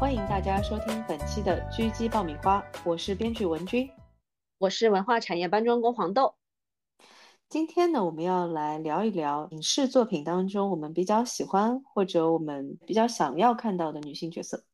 [0.00, 3.90] 欢迎大家收听本期的《狙击爆米花》，我是编剧文君，
[4.56, 6.36] 我是文化产业搬砖工黄豆。
[7.50, 14.64] 今天呢，我们要来聊一聊影视作品当中我们比较喜欢或者我们比较想要看到的女性角色。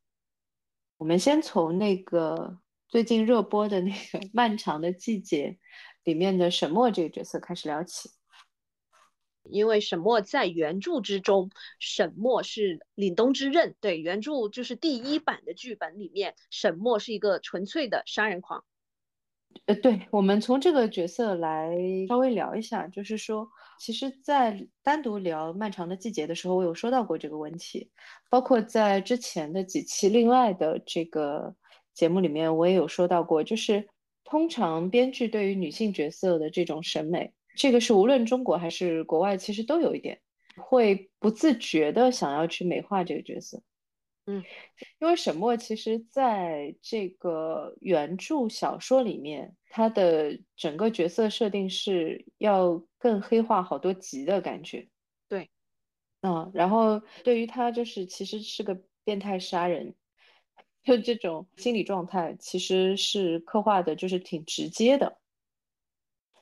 [0.96, 5.50] 我们先从那个最近热播的那个《漫长的季节》
[6.04, 8.08] 里面的沈墨这个角色开始聊起。
[9.50, 13.74] 因为沈墨在原著之中，沈墨是凛冬之刃。
[13.80, 18.64] 对，原著就是第一版的剧本里面，沈墨是一个纯粹的杀人狂。
[19.64, 21.74] 呃，对，我们从这个角色来
[22.08, 23.48] 稍微聊一下，就是说，
[23.80, 27.90] 其实，在单独聊《漫长的季节》的时候，我有说到过这个问题，
[28.28, 31.56] 包括在之前的几期另外的这个
[31.94, 33.88] 节目里面，我也有说到过，就是
[34.24, 37.32] 通常编剧对于女性角色的这种审美。
[37.56, 40.20] 这个是无论中国还是国外，其实都有一点
[40.56, 43.62] 会不自觉的想要去美化这个角色。
[44.28, 44.42] 嗯，
[44.98, 54.88] 因为沈墨其实在这个原著小说里面，他的整个角色设定是要更黑化好多集的感觉。
[55.28, 55.48] 对，
[56.22, 59.94] 嗯，然后对于他就是其实是个变态杀人，
[60.82, 65.18] 就这种心理状态其实是刻画的就是挺直接的。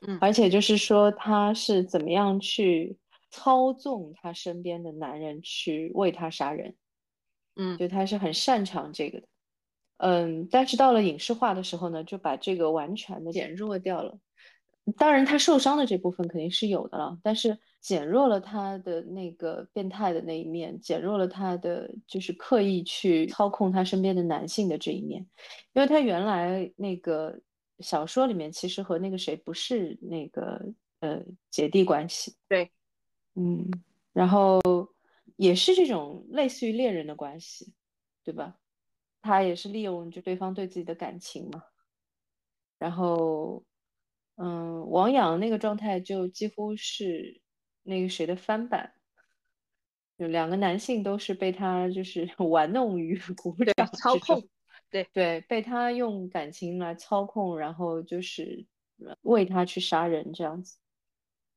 [0.06, 2.96] 嗯，而且就是说，他是怎么样去
[3.30, 6.74] 操纵他身边的男人去为他杀人，
[7.56, 9.26] 嗯，就他是很擅长这个的，
[9.98, 14.18] 嗯，但是到了影视化的时候呢，就把这个完全的减弱掉了。
[14.98, 25.26] 当然，他受伤的这部分肯定是有的了，但是减弱了他的那个变态的那一面，减弱了他的就是刻意去操控他身边的男性的这一面，
[25.72, 27.40] 因为他原来那个。
[27.80, 30.64] 小说里面其实和那个谁不是那个
[31.00, 32.70] 呃姐弟关系，对，
[33.34, 33.68] 嗯，
[34.12, 34.60] 然后
[35.36, 37.72] 也是这种类似于恋人的关系，
[38.22, 38.58] 对吧？
[39.20, 41.64] 他也是利用就对方对自己的感情嘛，
[42.78, 43.64] 然后
[44.36, 47.40] 嗯，王阳那个状态就几乎是
[47.82, 48.92] 那个谁的翻版，
[50.18, 54.46] 就两个男性都是被他就是 玩弄于 股掌操控。
[54.94, 58.64] 对对，被他用感情来操控，然后就是
[59.22, 60.78] 为他去杀人这样子。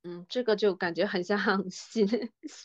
[0.01, 1.37] 嗯，这个就感觉很像
[1.69, 2.07] 心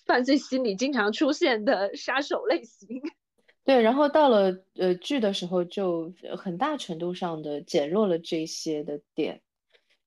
[0.07, 2.89] 犯罪心理经常出现的杀手类型。
[3.65, 9.43] 对，然后到了呃剧的时候，就很大程度上的减弱了这些的点。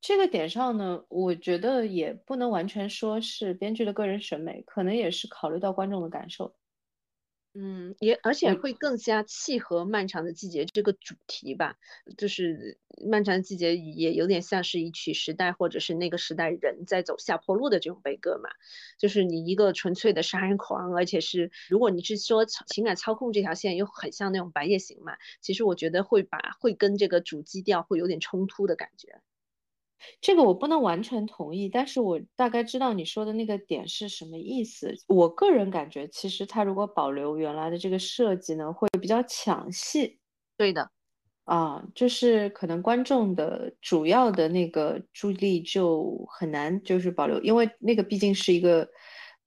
[0.01, 6.55] 这个点上呢，我觉得也不能完全说是编剧的个人审美，可能也是考虑到观众的感受。
[7.57, 11.77] 嗯，也而且会更加契合漫长的季节这个主题吧。
[12.17, 12.77] 就是
[13.09, 18.49] 漫长的季节也有点像是一曲时代，或者是那个时代人在走下坡路的这种悲歌嘛。
[18.99, 25.15] 就是你一个纯粹的杀人狂，而且是如果你是说情感操控这条线，又很像那种白夜行嘛。
[25.39, 29.21] 其实我觉得会把会跟这个主基调会有点冲突的感觉。
[30.21, 34.93] 这个我不能完全同意，但是我大概知道你说的那个点是什么意思。
[35.07, 40.19] 我个人感觉，其实它如果保留原来的这个设计呢，会比较抢戏。
[40.57, 40.91] 对的，
[41.45, 48.87] 啊，就是可能观众的主要的那个注意力就很难就是保留，因为那个毕竟是一个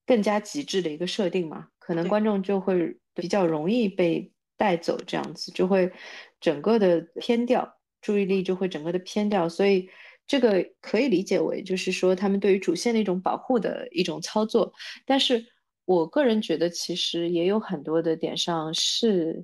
[0.06, 5.92] 更加极致的一个设定嘛，可能观众就会比较容易被带走，这样子就会
[6.40, 9.88] 整个的偏掉，注意力就会整个的偏掉，所以。
[10.28, 14.72] 这个可以理解为，就是说他们对于主线的一种保护的一种操作，
[15.06, 15.44] 但是
[15.86, 19.42] 我个人觉得，其实也有很多的点上是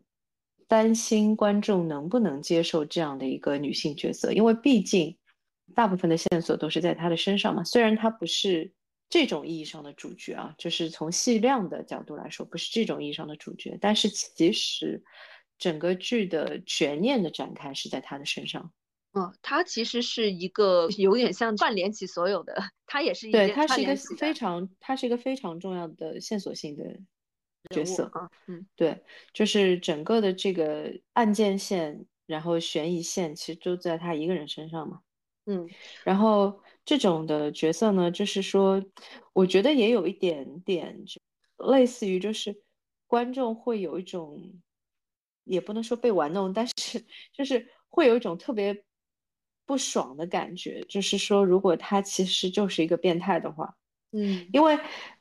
[0.68, 5.16] 担心观众能不能接受这样的一个女性角色，因为毕竟
[5.74, 7.64] 大部分的线索都是在她的身上嘛。
[7.64, 8.70] 虽然她不是
[9.08, 15.02] 这种意义上的主角啊，就是从戏量的角度来说，不是这种意义上的主角，但是其实
[15.58, 18.70] 整个剧的悬念的展开是在她的身上。
[19.16, 22.52] 嗯，他其实是一个有点像串联起所有的，
[22.84, 26.84] 他也是一对，他是一个非常，他是一个非常重要的线索性的
[27.70, 28.28] 角色啊。
[28.48, 35.00] 嗯，对，就是整个的这个案件线，然后悬疑线，其实都在他一个人身上嘛。
[35.46, 35.68] 嗯，
[36.02, 38.82] 然后这种的角色呢，就是说，
[39.32, 41.04] 我觉得也有一点点
[41.58, 42.62] 类似于，就是
[43.06, 44.60] 观众会有一种，
[45.44, 46.72] 也不能说被玩弄，但是
[47.32, 48.82] 就是会有一种特别。
[49.66, 53.76] 不爽的感觉，就是说，如果他其实就是一个变态的话，
[54.12, 54.78] 嗯，因为，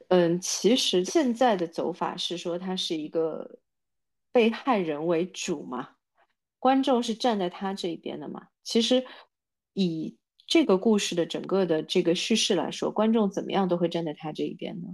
[0.09, 3.59] 嗯，其实现在的走法是说他是一个
[4.31, 5.89] 被害人为主嘛，
[6.59, 8.47] 观众是站在他这一边的嘛。
[8.63, 9.05] 其实
[9.73, 14.87] 以这个故事的整个的这个叙事来说，观众怎么样都会站在他这一边呢。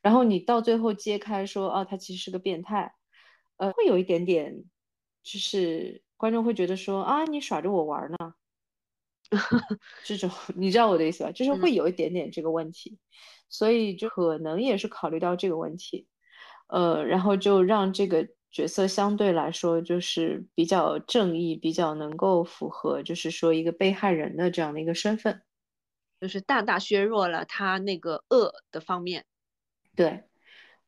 [0.00, 2.94] 然后你到最后揭开说，哦，他其实是个变态，
[3.56, 4.64] 呃，会有一点点，
[5.22, 8.34] 就是观众会觉得说啊，你耍着我玩呢，
[10.04, 11.32] 这种你知道我的意思吧？
[11.32, 12.98] 就是会有一点点这个问题，
[13.48, 16.06] 所以就可能也是考虑到这个问题，
[16.68, 25.42] 呃，然后就让这个角色相对来说就是比较正义，比较能够符合，就是说一个被害人的这样的一个身份。
[26.20, 29.24] 就是大大削弱了他那个恶的方面，
[29.96, 30.22] 对，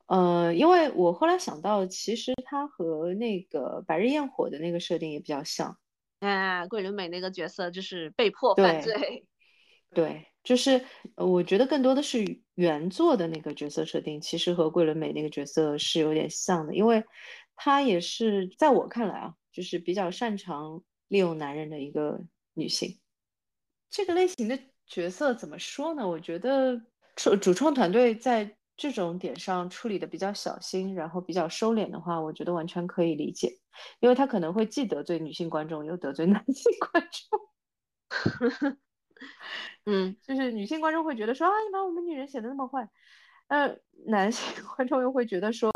[0.07, 5.77] 呃，因为我后来想到，其实他和那个《白日焰火》的那个设定也比较像，
[6.25, 9.27] 哎，桂纶镁那个角色就是被迫犯罪，
[9.95, 10.85] 对，就是
[11.17, 12.25] 我觉得更多的是
[12.55, 17.05] 原作的那个角色设定，其实和桂纶镁那个角色是有点像的，因为
[17.55, 22.21] 她也是在我看来啊，就是比较擅长利用男人的一个
[22.55, 22.99] 女性，
[23.91, 24.59] 这个类型的。
[24.87, 26.07] 角色怎么说呢？
[26.07, 26.79] 我觉得
[27.17, 33.59] 主主创团队在这种点上处理的比较小心，然后比较收敛的话，我觉得完全可以理解，
[34.01, 37.41] 因为他可能会既得罪女性观众，又得罪男性观众。
[39.87, 42.89] 嗯，就是女性观众会觉得说啊，你把我们女人写的那么坏，
[43.49, 45.71] 呃，男性 观众又会觉得说，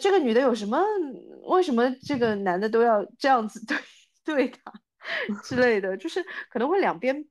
[0.00, 0.82] 这个女的有什么？
[1.44, 3.76] 为什么这个男的都要这样子对
[4.24, 4.72] 对她
[5.42, 5.96] 之类的？
[5.96, 7.26] 就是可能会两边。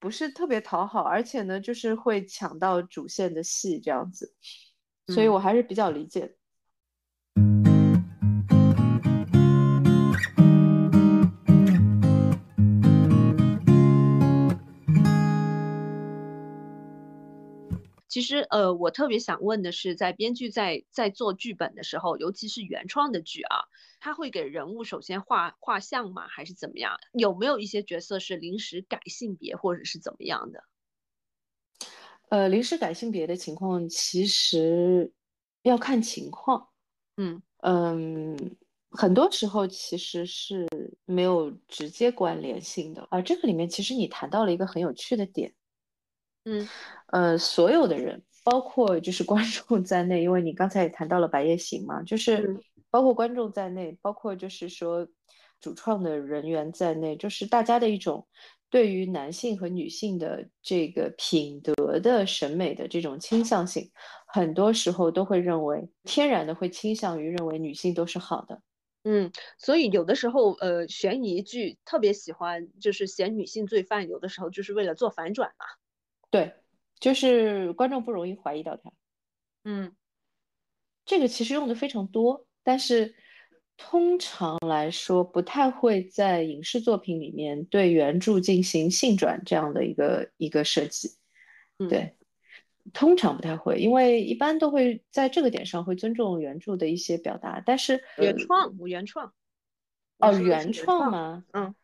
[0.00, 4.34] 都不是特别讨好，而且呢，就是会抢到主线的戏这样子，
[5.06, 6.36] 所以我还是比较理解。
[18.10, 23.60] 其实，呃，我特别想问的是，在编剧在在做剧本的时候，尤其是原创的剧啊，
[24.00, 26.26] 他会给人物首先画画像吗？
[26.28, 26.98] 还是怎么样？
[27.12, 30.64] 有没有一些角色是临时改性别，或者是怎么样的？
[32.30, 35.12] 呃，临时改性别的情况，其实
[35.62, 36.68] 要看情况。
[37.16, 38.56] 嗯嗯，
[38.90, 40.66] 很多时候其实是
[41.04, 43.06] 没有直接关联性的。
[43.10, 45.54] 而这个里面，其实你谈到了一个很有趣的点。
[46.44, 46.68] 嗯，
[47.08, 52.56] 呃，所有的人，包括就是观众在内，因为你刚才也谈到了《白夜行》嘛，就是
[52.90, 55.06] 包括观众在内，包括就是说
[55.60, 58.26] 主创的人员在内，就是大家的一种
[58.70, 63.90] 对于男性和女性的这个品德的审美的这种倾向性，
[64.26, 68.62] 很多时候都会认为天然的会倾向于认为女性都是好的。
[69.04, 75.66] 嗯，所以有的时候，呃，悬疑剧特别喜欢就是写女性罪犯，有的时候就是为了做反转嘛。
[76.30, 76.54] 对，
[76.98, 78.92] 就是观众不容易怀疑到他。
[79.64, 79.94] 嗯，
[81.04, 83.14] 这个其实用的非常多，但是
[83.76, 91.16] 通常来说不太会在影视作品里面对原著进行性转这样的一个一个设计。
[91.88, 92.14] 对，
[92.92, 97.62] 通常不太会，因为一般都会在这个点上会尊重原著的一些表达。
[97.64, 99.32] 但是原创，原创。
[100.18, 101.44] 哦，原创吗？
[101.52, 101.74] 嗯。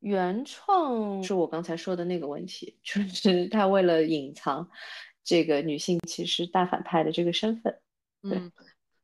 [0.00, 4.68] 原创是我刚才说的那个问题， 就是他为了隐藏
[5.24, 7.80] 这个女性其实大反派的这个身份，
[8.22, 8.52] 对，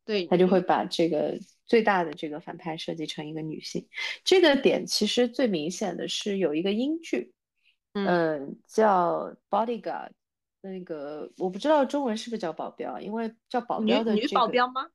[0.04, 3.88] 对他就会把这个最大的这个反派设计成一个女性。
[4.22, 7.32] 这个点其实最明显的是有一个英剧，
[7.94, 10.10] 嗯，叫 Bodyguard，
[10.60, 14.88] 那个我不知道中文是不是叫保镖，因为叫保镖的女保镖吗？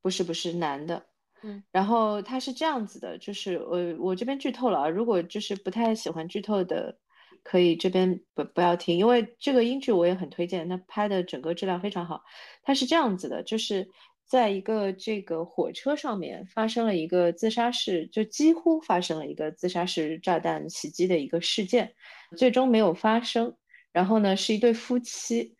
[0.00, 1.06] 不是，不是男的。
[1.44, 6.96] 嗯，然后它是这样子的，就是我我这边剧透了啊，如果就是不太喜欢剧透的，
[7.42, 12.24] 可以这边不不要听，因为这个英剧我也很推荐，它拍的整个质量非常好。
[12.62, 13.86] 它是这样子的，就是
[14.24, 21.92] 在一个这个火车上面发生了一个自杀式，就几乎发生了一个自杀式炸弹袭击的一个事件，
[22.38, 23.54] 最终没有发生。
[23.92, 25.54] 然后呢，是一对夫妻，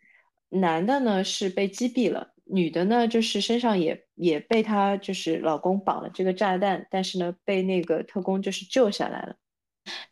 [0.49, 2.34] 男的呢是被击毙了。
[2.47, 9.35] 女的呢，就是身上也也被她就是老公绑了这个炸弹，但是呢，被那个特工就是救下来了。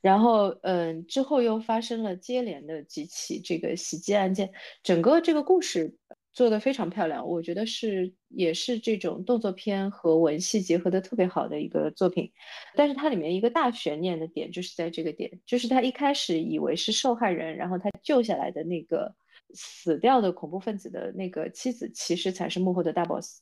[0.01, 4.51] 然后，嗯，之后又发生了接连的几起这个袭击案件，
[4.83, 5.95] 整个这个故事
[6.31, 12.31] 做得非常漂亮，我觉得是也是这种动作片和文戏结合的特别好的一个作品。
[12.75, 19.13] 但是它里面一个大悬念的点就是在这个点，就是他一开始以为是受害人，然后他救下来的那个。
[19.53, 23.41] 死掉的恐怖分子的那个妻子，其实才是幕后的大 boss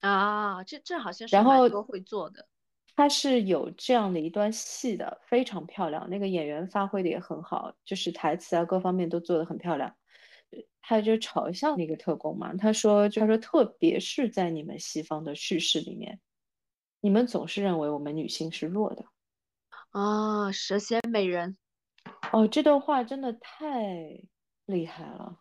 [0.00, 0.62] 啊！
[0.64, 2.46] 这这好像是然后都会做的，
[2.94, 6.08] 他是有这样的一段戏的，非常漂亮。
[6.10, 9.94] 那个演员发挥的也很好，就是台词啊各方面都做的很漂亮。
[10.82, 16.20] 他就嘲笑那个特工嘛，他说，就说特别是在你们西方的叙事里面，
[17.00, 19.04] 你们总是认为我们女性是弱的
[19.90, 21.56] 啊，蛇蝎美人。
[22.32, 24.20] 哦，这段话真的太
[24.66, 25.40] 厉害了。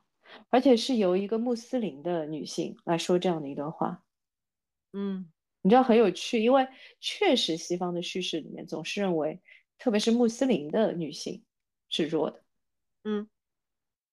[0.49, 4.03] 而且是由一个穆斯林的女性来说这样的一段话，
[4.91, 6.67] 嗯，你知道很有趣，因为
[6.99, 9.41] 确实西方的叙事里面总是认为，
[9.77, 11.43] 特别是穆斯林的女性
[11.89, 12.43] 是弱的，
[13.03, 13.27] 嗯，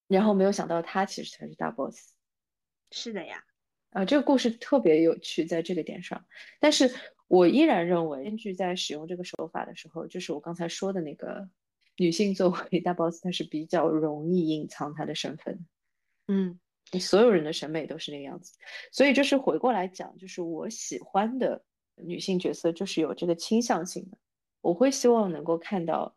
[0.08, 2.12] 然后没有想到她其实才是大 boss。
[2.90, 3.44] 是的呀，
[3.90, 6.26] 啊，这个故事特别有趣，在这个点上，
[6.58, 6.92] 但是
[7.28, 11.48] 我依然认为，编剧在使用这个手法的时候，就是我刚才说的那个
[11.96, 15.66] 女性作为大 boss，她是比较容易隐藏她的身份。
[16.28, 16.58] 嗯，
[17.00, 18.54] 所有人的审美都是那个样子，
[18.92, 21.64] 所以就是回过来讲，就是我喜欢的
[21.96, 24.18] 女性角色就是有这个倾向性的，
[24.60, 26.16] 我会希望能够看到，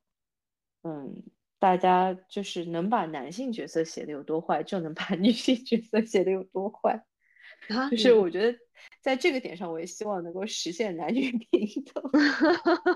[0.84, 1.24] 嗯。
[1.60, 7.06] 大家就是能把男性角色写的有多坏，就能把女性角色写的有多坏。
[7.90, 8.60] 就是我觉得
[9.00, 12.04] 在这个点上，我也希望能够实现男女平等。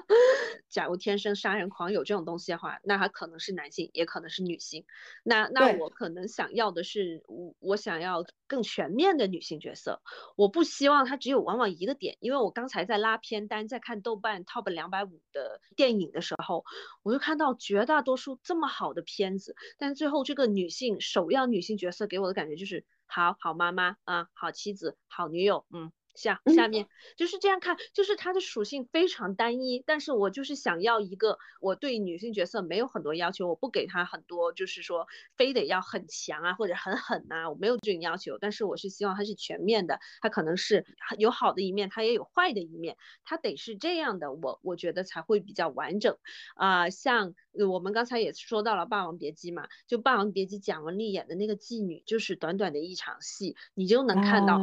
[0.69, 4.85] 假如天生杀人狂有这种东西的话，那他可能是男性，也可能是女性。
[5.23, 10.01] 那那我可能想要的是，我我想要更全面的女性角色。
[10.35, 16.65] 我不希望它只有往往一个点，因为我刚才在拉片单，在看豆瓣 Top 两百五的电影的时候，
[17.03, 25.91] 我就看到绝大多数这么好的片子，但最后这个女性首要女性角色给我的感觉就是好好妈妈啊，好妻子，好女友，嗯。
[26.17, 40.85] 下下面就是这样看，就是它的属性非常单一，但是我就是想要一个，我对女性角色没有很多要求，我不给她很多，就是说非得要很强啊或者很狠呐，我没有这种要求，但是我是希望她是全面的，她可能是
[41.19, 46.17] 有好的一面，她也有坏的一面，她得是这样的，我我觉得才会比较完整
[46.55, 46.89] 啊。
[46.89, 47.35] 像
[47.69, 54.59] 我们刚才也说到了《霸王别姬》嘛，就《霸王别姬》蒋雯丽演的那个妓女，就是短短的一场戏，你就能看到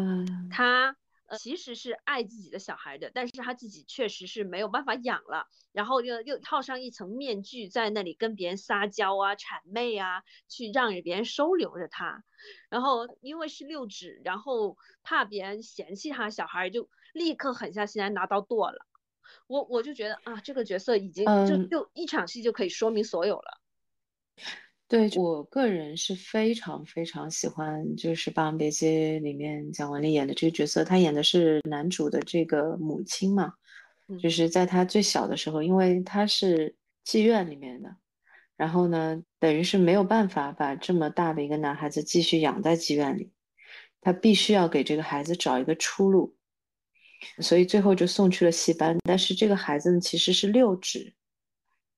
[0.51, 0.97] 她。
[1.27, 12.25] 呃，其实是爱自己的小孩的，但是他自己确实是没有办法养了，然后又又套上一层面具，在那里跟别人撒娇啊、谄媚啊，去让别人收留着他。
[12.69, 18.87] 然后因为是六指，然后怕别人嫌弃他，小孩就立刻狠下心来拿刀剁了。
[19.47, 23.61] 我我就觉得啊，这个角色已经就就一场戏就可以说明所有了。
[24.87, 28.87] 对我个人是非常非常喜欢，就是《霸王别姬》
[29.23, 33.55] 里面蒋雯丽演的这个角色，她演的是男主的这个母亲嘛，
[34.23, 37.97] 就是在他最小的时候，因为他是妓院里面的，
[38.57, 43.33] 然后呢，等于是没有办法把这么大的一个男孩子继续养在妓院里，
[44.03, 46.37] 他必须要给这个孩子找一个出路，
[47.41, 51.15] 所以最后就送去了戏班，但是这个孩子呢，其实是六指。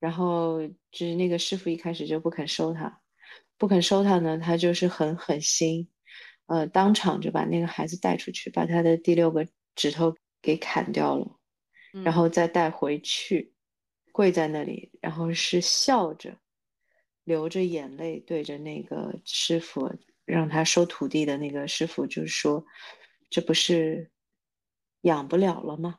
[0.07, 3.01] 然后就是那个师傅一开始就不肯收他，
[3.59, 5.89] 不肯收他呢，他就是很狠心，
[6.47, 9.45] 呃，当场就把那个孩子带出去，把他的第六个
[9.75, 11.27] 指头给砍掉了，
[12.05, 13.53] 然后再带回去，
[14.13, 16.39] 跪在那里，然后是笑着，
[17.25, 19.93] 流着眼泪对着那个师傅
[20.25, 22.65] 让他收徒弟的那个师傅，就是说，
[23.29, 24.09] 这不是
[25.01, 25.99] 养不了了吗？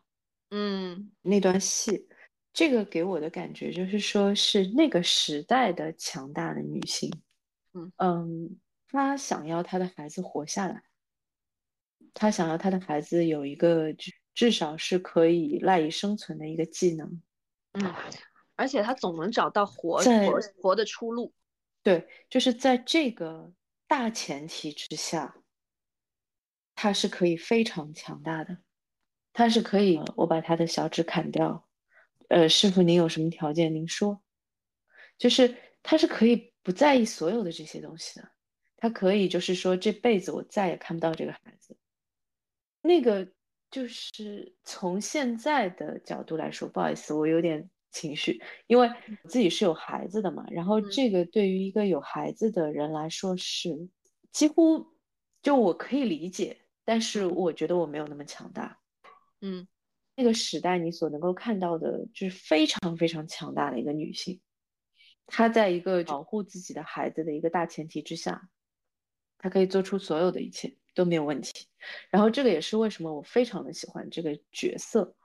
[0.52, 2.07] 嗯，那段戏。
[2.58, 7.14] 这个给我的感觉就是说，是那个时代的强大的女性，
[7.74, 10.82] 嗯嗯，她想要她的孩子活下来，
[12.16, 13.94] 她想要她的孩子有一个
[14.34, 17.22] 至少是可以赖以生存的一个技能，
[17.74, 17.94] 嗯，
[18.56, 21.32] 而且她总能找到活活活的出路。
[21.84, 23.54] 对，就是在这个
[23.88, 25.36] 大前提之下，
[26.74, 28.58] 她是可以非常强大的，
[29.32, 31.67] 她是可以，我把她的小指砍掉。
[32.28, 33.74] 呃，师傅，您有什么条件？
[33.74, 34.22] 您说，
[35.18, 38.30] 就是他是可以不在意所有的这些东西的，
[38.76, 41.78] 他可以就是说这辈子我再也看不到这个孩子。
[42.82, 43.32] 那个
[43.72, 48.92] 就是从现在的角度来说，不好意思，我有点情绪，因为
[49.30, 50.46] 自己是有孩子的嘛。
[50.52, 53.90] 然后这个对于一个有孩子的人来说是
[54.34, 54.86] 几乎
[55.42, 58.80] 就我可以理解，但是我觉得我没有那么强大。
[59.40, 59.66] 嗯。
[60.20, 64.42] 那个时代，你所能够看到的就是非常非常强大的一个女性，
[65.28, 68.50] 她在一个保护自己的孩子的一个大前提之下，
[69.38, 71.68] 她可以做出所有的一切都没有问题。
[72.10, 75.16] 然后这个也是为什么我非常的喜欢这个角色。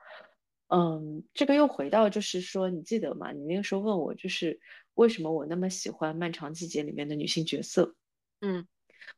[0.69, 3.33] 嗯，这个又回到就是说，你记得吗？
[3.33, 4.61] 你那个时候问我，就是
[4.93, 7.97] 为什么我那么喜欢《漫长季节》里面的女性角色？
[8.41, 8.69] 嗯，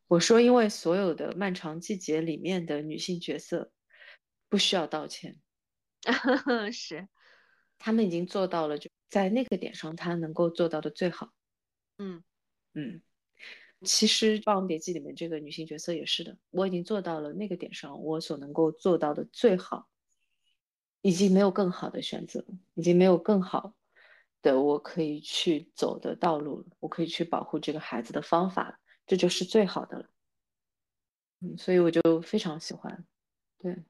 [0.07, 3.73] 我说因为所有的《漫长季节》里面的女性角色
[4.49, 5.41] 不需要道歉。
[6.73, 7.09] 是，
[7.79, 11.33] 他们已经做到了，就在那个点上，他能够做到的最好。
[11.99, 12.23] 嗯
[12.75, 13.03] 嗯，
[13.83, 19.89] 其实《霸王别姬》里面这个女性角色也是的，我已经做到了那个点上，我所能够做到的最好，
[21.03, 22.45] 已经没有更好的选择，
[22.75, 23.75] 已经没有更好
[24.43, 30.11] 的我可以去走的道路了，我可以去保护这个孩子的方法了，这就是最好的了。
[31.41, 33.07] 嗯，所以我就非常喜欢，
[33.59, 33.85] 对。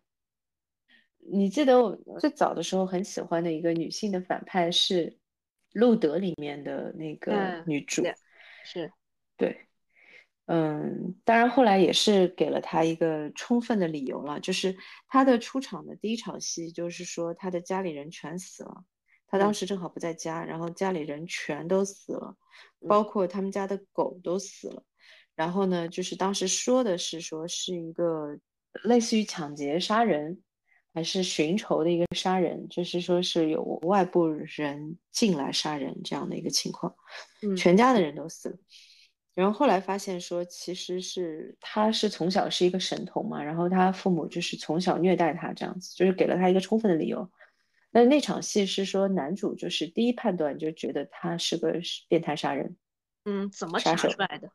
[1.27, 5.11] 你记得我最早的时候很喜欢的一个女性的反派是
[5.73, 8.03] 《路德》里面的那个女主，
[8.65, 8.93] 是，
[9.37, 9.67] 对，
[10.47, 14.77] 嗯，当然后来也是给了她一个充分的理由了，就是
[15.09, 18.85] 她的出场的第一场戏，就是说她的家里人全死了，
[19.27, 22.37] 她当时正好不在家，然后家里人全都死了，
[22.87, 24.85] 包括他们家的狗都死了，
[25.35, 28.39] 然后呢，就是当时说的是说是一个
[28.85, 30.43] 类似于抢劫杀人。
[30.95, 36.95] 还是寻仇的一个杀人，就是说是有外部人进来杀人这样的一个情况，
[37.59, 38.57] 全家的人都死了。
[39.35, 47.29] 然后后来发现说，其实是他是从小是一个神童嘛，然后他父母就是从小虐待他这样子，就是给了他一个充分的理由。
[47.91, 51.75] 那那场戏是说男主就是第一判断就觉得他是个
[52.07, 52.77] 变态杀人，
[53.25, 54.49] 嗯，怎么查出来的？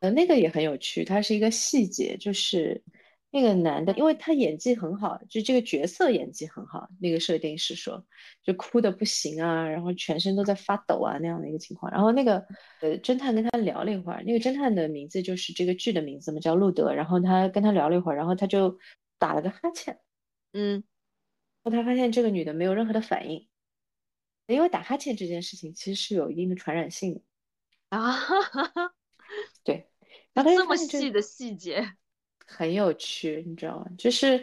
[0.00, 2.84] 呃，那个也很有趣，它是一个细节，就是。
[3.30, 6.88] 那个男的，因为他演技很好，就这个角色演技很好。
[6.98, 8.02] 那个设定是说，
[8.42, 11.92] 就哭的不行啊，然后全身都在发抖啊那样的一个情况。
[11.92, 12.38] 然后那个
[12.80, 16.94] 呃侦探跟他聊了一会儿，那个侦探的名字就是这个剧的名字嘛，叫路德。
[16.94, 18.78] 然后他跟他聊了一会儿，然后他就
[19.18, 20.00] 打了个哈欠，
[20.54, 20.82] 嗯，
[21.62, 23.46] 后他发现这个女的没有任何的反应，
[24.46, 27.20] 因为打哈欠这件事情其实是有一定的传染性的
[27.90, 28.16] 啊，
[29.64, 29.90] 对，
[30.32, 31.92] 然后这么细的细节。
[32.50, 33.86] 很有趣，你知道吗？
[33.98, 34.42] 就是，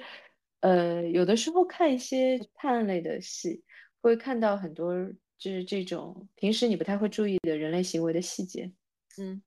[0.60, 3.64] 呃，有的时候看一些探案类的戏，
[4.00, 4.94] 会看到很多
[5.40, 8.72] 就是这种平时你不太会注意的人类行为的细节，
[9.18, 9.42] 嗯，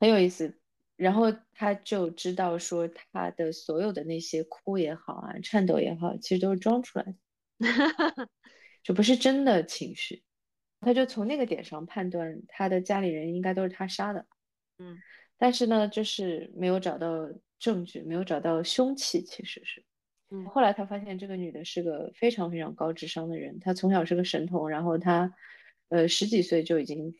[0.00, 0.58] 很有意思。
[0.96, 7.14] 然后他就知道说，他的所有的那些哭也好啊，颤抖也好，其实都是装出来的，
[8.82, 10.24] 就不是真的情绪。
[10.80, 14.26] 他就从那个点上判断，他的家里人应该都是他杀的，
[14.78, 14.98] 嗯。
[15.38, 19.84] 但是呢，就是没有找到证据，没有找到凶器，其实是。
[20.30, 25.32] 嗯，后来他发现这个女的是个非常非常高智商的人，她从小是个神童，然后她，
[25.88, 27.14] 呃，十几岁就已经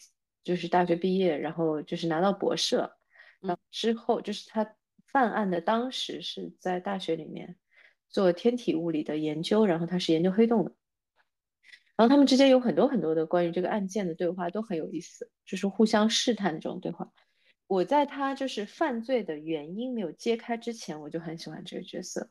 [0.45, 2.99] 就是大学毕业，然后就是拿到博士了。
[3.41, 4.75] 嗯，之后就是她
[5.07, 7.57] 犯案的当时是在大学里面
[8.11, 10.73] 做天体物理的研究，然后她是研究黑洞的。
[11.97, 17.11] 然后他们之间有很多很多的关于这个案件的对话，都很有意思，就是互相试探的这种对话。
[17.69, 22.29] 我在他就是犯罪的原因没有揭开之前，我就很喜欢这个角色。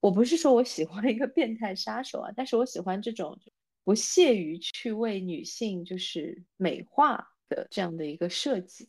[0.00, 3.38] 我不是说我喜欢一个变态杀手啊，但是我喜欢这种
[3.84, 8.88] 不屑于去为女性就是美化的这样的一个设计。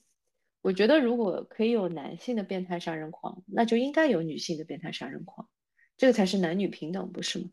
[0.61, 5.49] 我觉得如果可以有男性的变态杀人狂，那就应该有女性的变态杀人狂，
[5.97, 7.49] 这个才是男女平等，不是吗？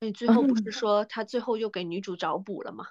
[0.00, 2.86] 你最后不是说他最后又给女主找补了吗？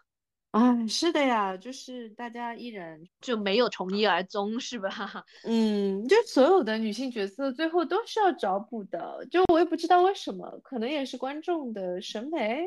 [0.52, 4.90] 啊，是的呀，就是大家依然就没有从一而终，是吧？
[5.48, 12.66] 嗯，就所有的女性角色最后都是要找补的，就我也不知道为什么，可能也是观众的审美，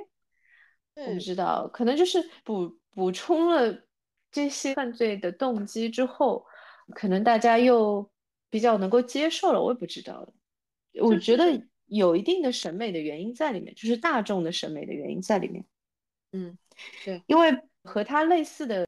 [0.94, 3.84] 我不知道，可能就是补补充了
[4.32, 6.46] 这些犯罪的动机之后，
[6.94, 8.10] 可能大家又
[8.48, 10.26] 比较能够接受了，我也不知道
[11.02, 15.66] 我觉得有一定的审美的原因在里面，就是大众的审美的原因在里面。
[16.32, 16.56] 嗯，
[17.04, 17.54] 对，因为。
[17.84, 18.86] 和她类似的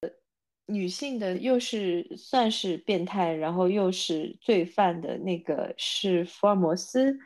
[0.66, 7.16] 女性的，又是算是变态，然后又是罪犯的那个是福尔摩斯，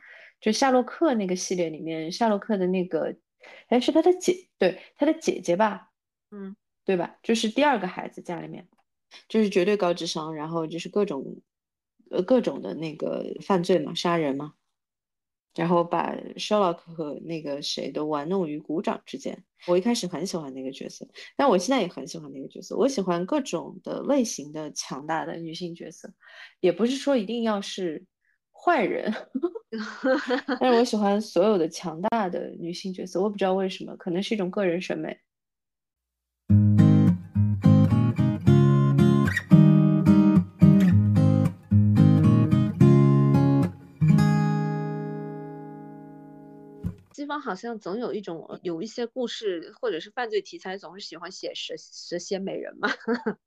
[0.41, 3.17] 就夏洛克那个系列里面，夏洛克的那个，
[3.69, 5.91] 哎，是他的姐，对，他的姐姐吧，
[6.31, 6.55] 嗯，
[6.85, 7.17] 对吧？
[7.23, 8.69] 就是第二个孩子家里面，
[9.29, 11.41] 就是绝对高智商，然后就是各种，
[12.11, 14.55] 呃，各种的那个犯罪嘛，杀人嘛。
[15.55, 19.43] 然后把 Sherlock 和那个谁都玩弄于股掌之间。
[19.67, 22.77] 我一开始很喜欢那个角色，但我现在也很喜欢那个角色。
[22.77, 26.11] 我喜欢各种的类型的强大的女性角色，
[26.61, 28.03] 也不是说一定要是
[28.51, 29.13] 坏人，
[30.61, 33.21] 但是我喜欢所有的强大的女性角色。
[33.21, 35.19] 我不知道为什么，可能是一种个人审美。
[47.31, 52.89] 方好像总有一种有一些故事或者是犯罪题材，总是喜欢写蛇蛇蝎美人嘛。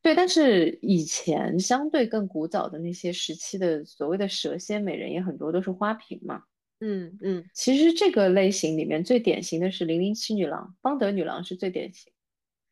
[0.00, 6.44] 对，但是以前相对更古早的那些时期的所谓的蛇蝎美人也很多都是花瓶嘛。
[6.78, 12.12] 嗯嗯，其实这个类型里面最典型的是零零七女郎，邦德女郎是最典型。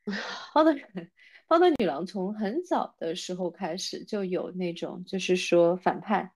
[0.54, 0.72] 邦德
[1.48, 6.30] 邦德女郎从很早的时候开始就有那种就是说反派。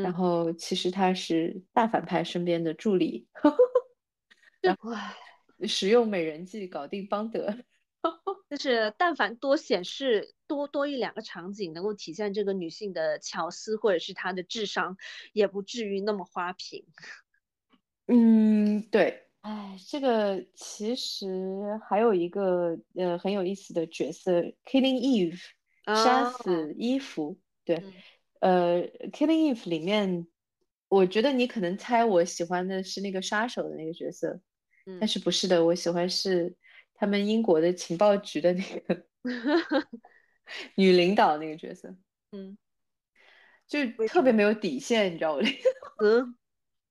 [0.00, 3.28] 然后其实他是大反派身边的助理，
[4.62, 4.90] 然后
[5.66, 7.54] 使用美人计搞定邦德，
[8.48, 14.96] 就是但凡多显示多多一两个场景，能够体现这个女性的巧思或者是她的智商，
[15.34, 16.86] 也不至于那么花瓶。
[18.08, 21.26] 嗯，对，哎，这个其实
[21.88, 25.40] 还有一个呃很有意思的角色，Killing Eve，
[25.86, 27.38] 杀啊，死伊芙。
[27.64, 27.92] 对，嗯
[28.42, 30.26] 呃，Killing Eve 里面，
[30.88, 34.40] 我觉得你可能猜我喜欢的是那个杀手的那个角色，
[34.98, 35.08] 但嗯。
[35.08, 36.56] 是不是的，我喜欢是
[36.94, 39.06] 他们英国的情报局的那个
[40.74, 41.94] 女领导那个角色，
[42.32, 42.58] 嗯，
[43.68, 43.78] 就？
[44.08, 45.68] 特别没有底线，你知道我的意思
[46.02, 46.34] 嗯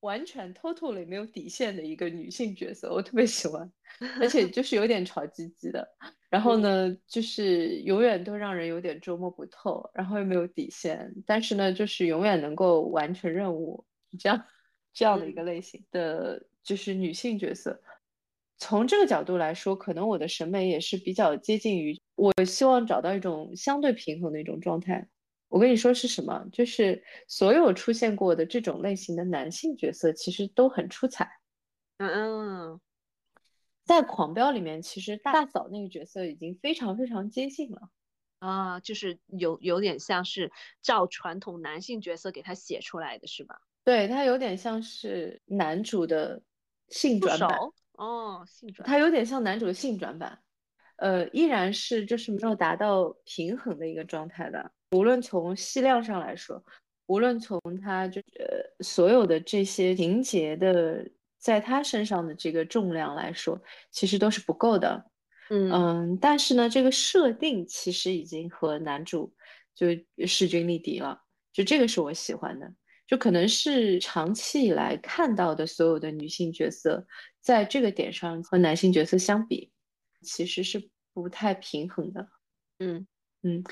[0.01, 3.71] 完全 totally 没有底线的一个女性角色，我特别喜欢，
[4.19, 5.87] 而且就是有点吵唧唧的，
[6.29, 13.85] 然后嗯呢，就是永远都让人有点捉摸不透，然后又没有底线，但是呢，就是永远能够完成任务，
[14.19, 14.43] 这样
[14.93, 17.81] 这样的一个嗯类型的，就是女性角色。
[18.57, 25.07] 从这个角度来说，可能我的审美也是比较接近于，我希望找到一种相对平衡的一种状态。
[25.51, 26.45] 我跟你说是什么？
[26.51, 31.29] 就是所有出现过的这种类型的男性角色，其实都很出彩。
[31.97, 32.79] 嗯
[33.83, 37.89] 在《狂飙》里面，其实大嫂那个角色已经非常非常接近了。
[38.39, 43.59] 啊，就是有有点像是照传统男性角色给他写出来的是吧？
[43.83, 46.41] 对，他有点像是男主的
[46.87, 47.49] 性转版，
[47.93, 50.39] 哦，性转，他有点像男主的性转版。
[50.95, 54.71] 呃，依然是就是没有达到平衡的一个状态的。
[54.91, 56.63] 无论从戏量上来说，
[57.07, 61.05] 无论从他就呃所有的这些情节的
[61.37, 65.05] 在他身上的这个重量来说，其实都是不够的。
[65.49, 69.33] 嗯嗯，但是呢，这个设定其实已经和男主
[69.75, 69.87] 就
[70.25, 72.73] 势均力敌了，就这个是我喜欢的。
[73.07, 77.05] 就可能是长期以来看到的所有的女性角色，
[77.41, 79.71] 在这个点上和男性角色相比。
[80.21, 82.29] 其实是不太平衡的。
[82.77, 83.07] 嗯
[83.41, 83.63] 嗯，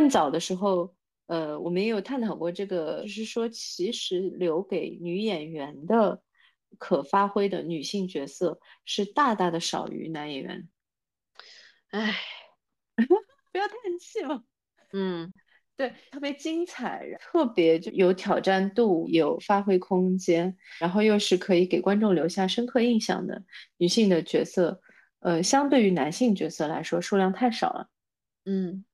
[0.00, 0.94] 更早的时候，
[1.26, 6.22] 呃，我们也有探讨过这个，就是说，其实留给女演员的
[6.78, 10.70] 可发挥的女性角色是大大的少于男演员。
[11.90, 12.14] 唉，
[13.52, 14.42] 不要叹气嘛。
[14.94, 15.30] 嗯
[15.76, 23.44] 对，特别精彩，特别就有挑战度，有发挥空间，然后又是可以给观众留下深刻印象的
[23.76, 24.80] 女性的角色，
[25.18, 27.90] 呃，相对于男性角色来说，数量太少了。
[28.46, 28.86] 嗯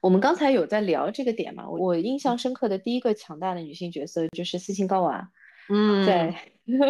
[0.00, 1.68] 我们刚才有在聊这个点嘛？
[1.68, 5.30] 我印象深刻的第一个强大的女性角色就是斯琴高娃，
[5.68, 6.34] 嗯，在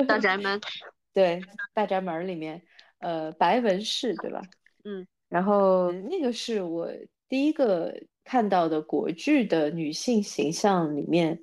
[0.06, 0.60] 大宅门，
[1.14, 1.42] 对
[1.74, 2.62] 大宅门里面，
[2.98, 4.40] 呃，白文氏对吧？
[4.84, 6.88] 嗯然后那个是我
[7.28, 7.92] 第一个
[8.22, 11.40] 看到的国剧的女性形象里面，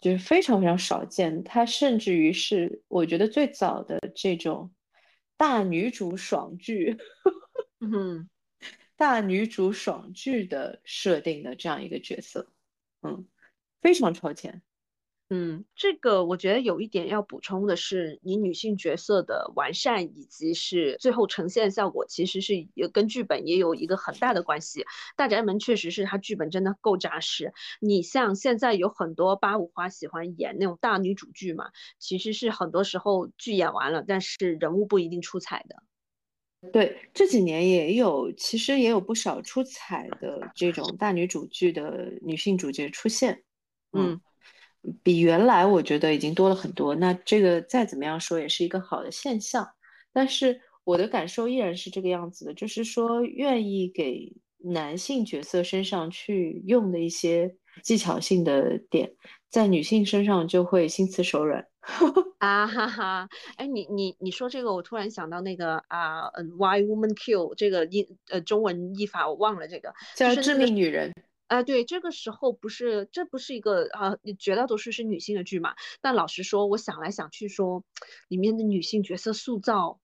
[0.00, 1.44] 就是非常非常少见。
[1.44, 4.72] 她甚至于是我觉得最早的这种
[5.36, 6.98] 大女主爽剧、
[7.80, 8.28] 嗯。
[9.02, 12.46] 大女主爽剧的设定的这样一个角色，
[13.02, 13.26] 嗯，
[13.80, 14.62] 非常超前。
[15.28, 24.84] 嗯，这个我觉得有一点要补充的是，你女性角色的完善以及是最后呈现效果，其实是也跟剧本也有一个很大的关系。
[25.16, 27.52] 大宅门确实是它剧本真的够扎实。
[27.80, 35.82] 你像现在有很多八五花喜欢演那种大女主剧嘛，其实是很多时候剧演完了，但是人物不一定出彩的。
[36.70, 43.42] 对，这几年也有，其实也有不少出彩的这种大女主剧的女性主角出现，
[43.92, 44.12] 嗯。
[44.12, 44.20] 嗯
[45.04, 46.92] 比原来我觉得已经多了很多。
[46.92, 49.64] 那这个再怎么样说也是一个好的现象，
[50.12, 59.14] 但是我的感受依然是这个样子的，就是说愿意给男性角色身上去用的一些技巧性的点，
[59.48, 61.64] 在女性身上就会心慈手软。
[62.38, 71.12] 啊哈哈，哎，你你你说这个，我突然想到那个啊，嗯，Why Woman Kill 这个英呃中文译法我忘了这个，就叫致命女人，
[71.48, 75.74] 啊，对，这个时候不是，这不是一个啊，绝大多数是女性的剧嘛。
[76.00, 77.84] 但老实说，我想来想去说，
[78.28, 79.98] 里面的女性角色塑造，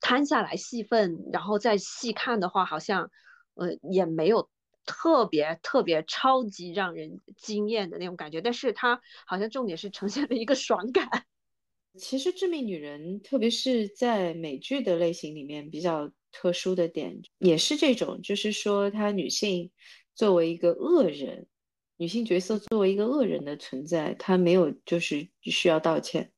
[0.00, 3.10] 摊下来戏份，然后再细看的话，好像
[3.54, 4.48] 呃也没有
[4.86, 8.40] 特别特别超级让人惊艳的那种感觉。
[8.40, 11.08] 但是它好像重点是呈现了一个爽感。
[11.98, 19.70] 其实致命女人，特别是在美剧的类型里面比较特殊的点，也是这种，就是说她女性
[20.14, 21.48] 作为一个恶人，
[21.96, 26.32] 女性角色作为一个恶人的存在，她没有就是需要道歉。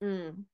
[0.00, 0.46] 嗯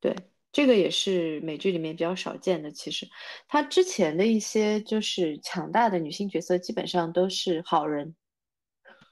[0.00, 0.14] 对，
[0.54, 2.70] 这个也是美剧里面比较少见的。
[2.70, 3.06] 其实，
[3.48, 8.14] 她之前的一些就是强大的女性角色，基本上都是好人，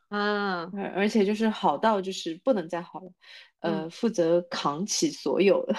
[0.08, 3.12] 啊而而且就是好到就是不能再好了，
[3.60, 5.74] 嗯呃，负责扛起所有的。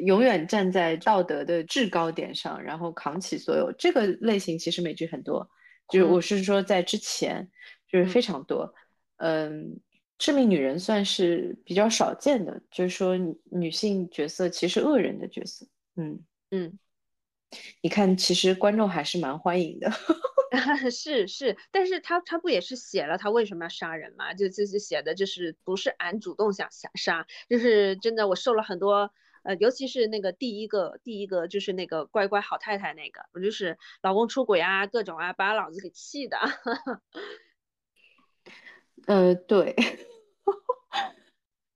[0.00, 3.72] 永远站在道德的制高点上，然后扛起所有。
[3.78, 5.48] 这个类型其实美剧很多，
[5.88, 7.50] 就是我是说在之前
[7.90, 8.74] 就是非常多。
[9.16, 9.80] 嗯，
[10.22, 13.16] 致命女人算是比较少见的，就是说
[13.50, 15.66] 女性角色其实恶人的角色。
[15.96, 16.78] 嗯嗯，
[17.80, 19.90] 你看，其实观众还是蛮欢迎的。
[20.92, 24.32] 是是，但是他他不也是写了他为什么要杀人嘛？
[24.32, 36.38] 就就是写的就是不是俺主动想想杀，就是真的我受了很多呃，尤其是那个第一个第一个就是那个乖乖好太太那个，我就是老公出轨啊，各种啊，把老子给气的。
[39.08, 39.74] 呃，对，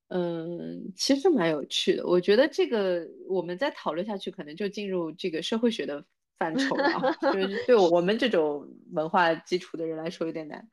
[0.09, 2.05] 嗯，其实蛮有趣的。
[2.05, 6.03] 我觉得这个我们再讨论下去，可能就进入这个社会学的。
[6.39, 10.63] 范畴啊，就是对 我们这种文化基础的人来说有点难，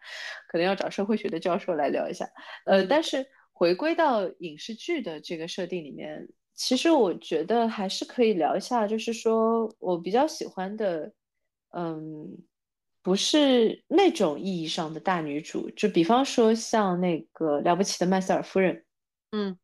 [0.47, 2.29] 可能要找社会学的教授来聊一下。
[2.66, 11.11] 呃，但是回归到影视剧的这个设定里面，其实我觉得还是可以聊一下，就是说我比较喜欢的，
[11.75, 12.37] 嗯，
[13.03, 18.84] 不是那种意义上的大女主，就比方说像那个了不起的麦瑟尔夫人，
[19.35, 19.59] 嗯。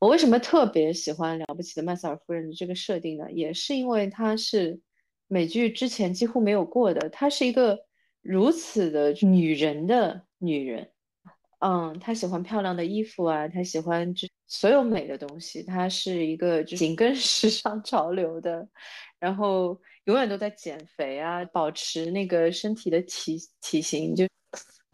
[0.00, 3.30] 我为什么特别喜欢了不起的麦瑟尔夫人的这个设定呢？
[3.30, 4.80] 也是因为她是
[5.28, 7.78] 美剧之前几乎没有过的，她是一个
[8.20, 10.90] 如此的女人的女人。
[11.60, 14.12] 嗯，她喜欢漂亮的衣服啊，她喜欢
[14.48, 15.62] 所有美的东西。
[15.62, 18.68] 她是一个紧跟时尚潮流的，
[19.20, 24.26] 然后永远都在减肥啊，保持那个身体的体体型就。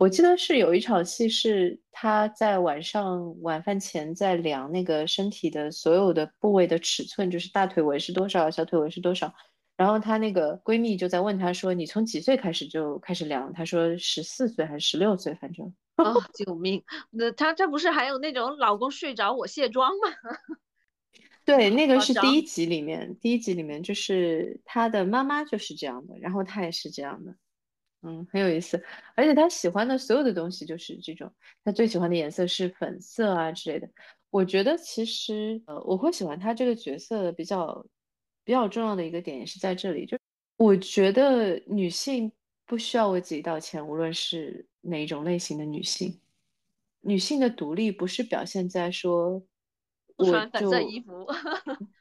[0.00, 9.30] 我记得是有一场戏，是她在晚上晚饭前在量那个身体的所有的部位的尺寸，就是大腿围是多少，小腿围是多少。
[9.76, 16.82] 然后她那个闺蜜就在问她说：“你从几岁开始就开始量？”她说：“十四岁还是十六岁，反正。”哦，救命！
[17.10, 20.56] 那她这不是还有那种老公睡着我卸妆吗？
[21.44, 27.34] 对，那个是第一集里面，第一集里面就是她的妈妈就是这样的，然后她也是这样的。
[28.02, 28.82] 嗯，很有意思，
[29.14, 31.30] 而且他喜欢的所有的东西就是这种，
[31.62, 33.86] 他最喜欢的颜色是粉色啊之类的。
[34.30, 37.84] 我觉得其实，呃，我会喜欢他这个角色比较
[38.42, 40.16] 比较重要的一个点也是在这里，就
[40.56, 42.32] 我觉得女性
[42.64, 46.18] 不需要为自己道歉，无论是哪一种类型的女性，
[47.00, 49.42] 女性的独立不是表现在说，
[50.16, 51.26] 我就衣服，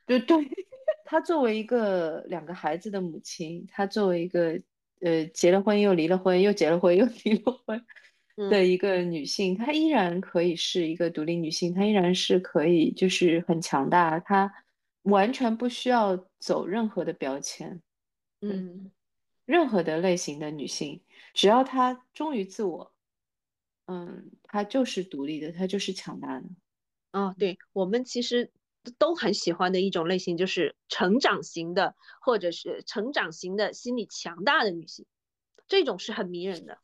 [0.05, 0.37] 对 对，
[1.03, 4.61] 她作为一个两个孩子的母亲，她作为一个。
[4.99, 7.85] 呃，结了婚又离了婚，又结了婚又 离了婚
[8.49, 14.51] 的一个女性，她依然可以是一个独立女性，她依然是可以就是很强大，她
[15.03, 17.81] 完全不需要走任何的标签。
[18.41, 18.91] 嗯，
[19.45, 21.01] 任何的类型的女性，
[21.33, 22.93] 只要她忠于自我，
[23.87, 26.45] 嗯，她就是独立的，她就是强大的。
[27.13, 28.51] 哦，对我们其实。
[28.97, 35.05] 都很喜欢的一种类型，就是成长型的，或者是成长型的心理强大的女性，
[35.67, 36.77] 这种是很迷人的。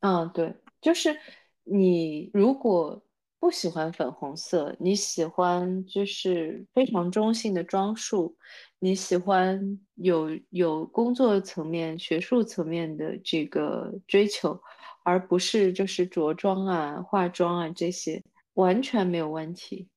[0.00, 1.16] 嗯，对，就是
[1.64, 3.02] 你如果
[3.40, 8.36] 不喜欢粉红色，你喜欢就是非常中性的装束，
[8.80, 14.60] 你喜欢有有工作层面、学术层面的这个追求，
[15.04, 18.22] 而不是就是着装啊、化妆啊这些，
[18.54, 19.88] 完全没有问题。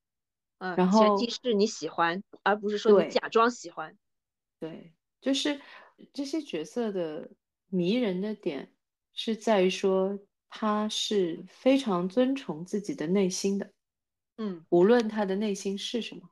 [0.62, 3.98] 嗯，然后前提是你喜欢，而不是说你假装喜欢。
[4.60, 5.60] 对，就是
[6.14, 7.32] 这些角色的
[7.68, 8.72] 迷人的点
[9.12, 10.20] 是在于说
[10.50, 13.72] 他是非常遵从自己的内心的，
[14.38, 16.30] 嗯，无论他的内心是什么。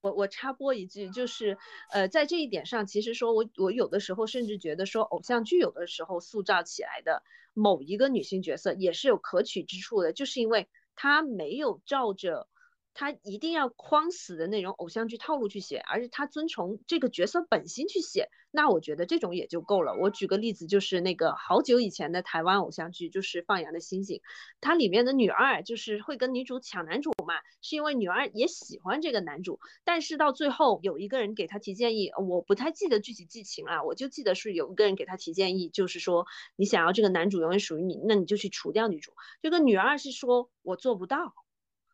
[0.00, 1.58] 我我插播一句，就是
[1.90, 12.48] 呃，在这一点上，其实说我我有的时候甚至觉得说，偶像剧有的时候塑造起来的某一个女性角色也是有可取之处的，就是因为她没有照着。
[12.98, 19.94] 他一定要框死的那种偶像剧套路去写，而是他遵从这个角色本心去写，那我觉得这种也就够了。
[20.00, 24.16] 我举个例子，就是那个好久以前的台湾偶像剧，就是《放羊的星星》，
[24.62, 36.24] 它里面的女二就是会跟女主抢男主嘛，是因为女二也喜欢这个男主，但是到最后有一个人给他提建议，我不太记得具体剧情了，我就记得是有一个人给他提建议，就是说
[36.56, 39.12] 你想要这个男主永远属于你，那你就去除掉女主。
[39.42, 41.34] 这个女二是说我做不到。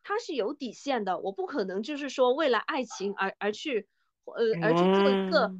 [0.03, 3.87] 他是有底线的，我不可能就是说为了爱情而而去，
[4.25, 5.51] 呃，而去做一个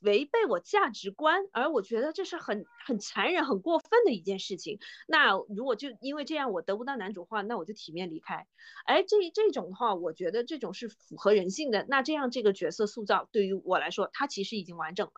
[0.00, 4.78] 违背我价值观，而我觉得这是很很残忍、很过分的一件事情。
[5.08, 8.46] 那如果就因为这样我得不到男主的话，那我就体面离开。
[8.84, 11.84] 哎，这这种的话，我觉得这种是符合人性的。
[11.88, 15.12] 那这样这个角色塑造对于我来说，他其实已经完整了。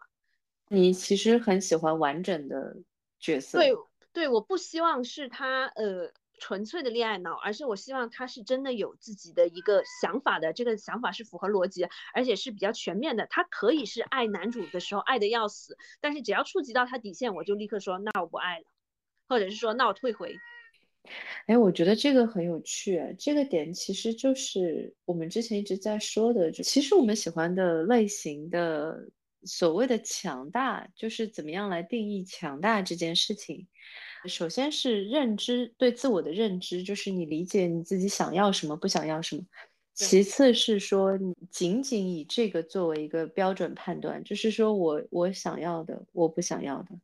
[0.69, 2.79] 你其实很喜欢完整的
[3.19, 3.59] 角色。
[3.59, 3.75] 对
[4.15, 6.11] 对，我不希望是他呃。
[6.41, 13.27] 纯粹的恋爱脑，而是我希望他是真的有自己的一个想法的，这个想法是符合逻辑，而且是比较全面的。
[13.31, 18.65] 他可以是爱男主的时候爱的要死，但是只要触及到他底线，我就立刻说那我不爱了，
[19.29, 20.37] 或者是说那我退回。
[21.47, 29.09] 哎，我觉得这个很有趣，这个点其实就是我们之前一直在说的，就其实我们喜欢的类型的
[29.45, 33.67] 所谓的强大，就是怎么样来定义强大这件事情。
[34.27, 39.43] 首先是认知对自我的认知，就是你理解你自己想要什么，不想要什么。
[39.95, 46.99] 其次是说你仅仅以这个作为一个标准判断，就是说我我想要的，我不想要的，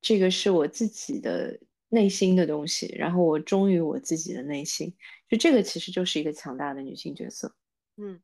[0.00, 1.58] 这个是我自己的。
[1.90, 4.92] 内心的东西，然后我忠于我自己的内心，
[5.28, 7.54] 就这个其实就是一个强大的女性角色。
[7.96, 8.20] 嗯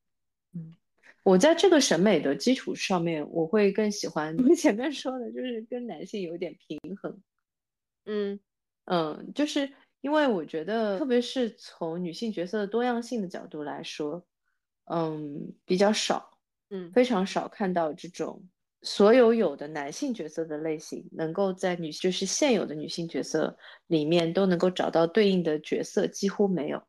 [0.52, 0.74] 嗯，
[1.22, 7.16] 我在这个审美的基础上面，我会更喜欢 我前面说的，就是跟男性有点平衡。
[8.12, 8.40] 嗯
[8.86, 14.26] 嗯，就是因为我觉得，特别是从女性角色的多样性的角度来说，
[14.86, 16.38] 嗯，比较少，
[16.70, 18.42] 嗯，非常少看到这种。
[18.82, 26.82] 所有有的男性角色的类型，能够在女就是现有的女性角色里面都能够找到对应的角色，几乎没有。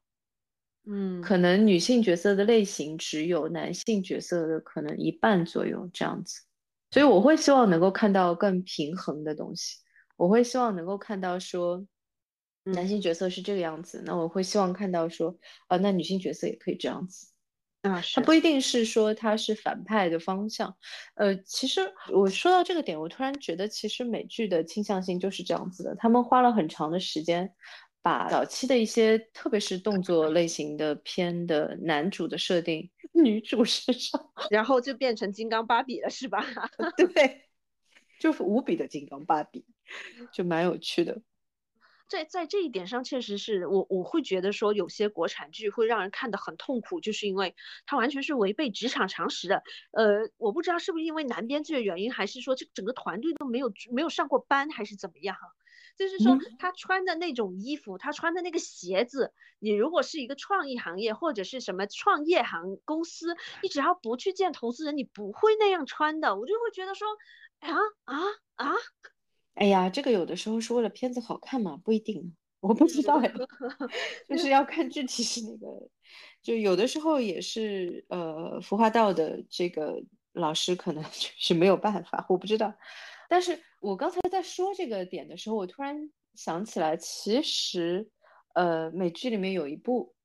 [0.85, 6.41] 嗯，可能女性角色的类型只有男性角色的可能一半左右这样子。
[6.89, 9.77] 所以我会希望能够看到更平衡的东西。
[10.21, 11.83] 我会希望能够看到说，
[12.65, 17.29] 男性角色是这个样子，那我会希望看到说，啊，那女性角色也可以这样子。
[17.81, 20.77] 啊，它不一定是说它是反派的方向，
[21.15, 21.81] 呃，其实
[22.13, 27.51] 我说到这个点，我突然觉得，其实美剧的倾向性就是这样子的，他们花了很长的时间，
[28.03, 36.45] 把早期的一些，特别是动作类型的片的男主的设定， 女主身上，然后就变成金刚芭比了，是吧？
[36.95, 37.41] 对，
[38.21, 39.65] 就是无比的金刚芭比，
[40.31, 41.23] 就蛮有趣的。
[42.07, 47.55] 在在这一点上，确实是我我会觉得说，有些国产剧会让人看得很痛苦，就是因为
[47.87, 49.63] 它完全是违背职场常识的。
[49.91, 55.35] 呃，我不知道是不是因为男编剧的原因，还是说这整个团队都没有没有上过班，还是怎么样？
[55.97, 66.35] 就是说他穿的那种衣服，他穿的那个鞋子，你如果是一个创意行业或者是什么创业行公司，你只要不去见投资人，你不会那样穿的。
[66.37, 67.07] 我就会觉得说，
[67.61, 67.69] 啊
[68.05, 68.17] 啊
[68.55, 68.73] 啊！
[69.55, 73.31] 哎呀，这个有的时候是为了片子好看嘛，不一定，我不知道哎，
[74.27, 75.89] 就是要看具体是哪个，
[76.41, 80.01] 就有的时候也是呃，服化道的这个
[80.33, 82.73] 老师可能 是没有办法，我不知道。
[83.29, 88.09] 但是我刚才在说这个点的时候，我突然想起来，其实
[88.53, 90.15] 呃，美剧里面有一部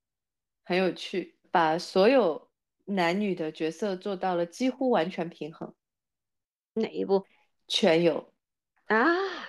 [0.65, 2.49] 很有趣，把所有
[2.87, 5.75] 男女的角色做到了几乎完全平衡。
[6.77, 7.25] 哪一部？
[7.69, 8.33] 全有。
[8.87, 9.05] 啊，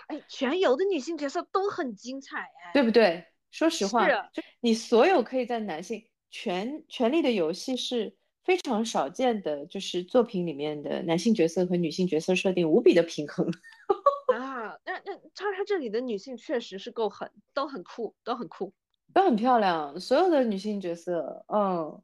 [0.07, 3.25] 哎，全游的女性角色都很精彩，哎，对不对？
[3.51, 13.47] 说实话，就你所有可以在男性权权力的游戏是非常少见的，就是作品里面的男性角色和女性角色设定无比的平衡。
[14.35, 18.73] 啊，那那他他这里的女性确实是够狠，都很酷，都很酷，
[19.13, 19.99] 都很漂亮。
[19.99, 22.01] 所有的女性角色，嗯，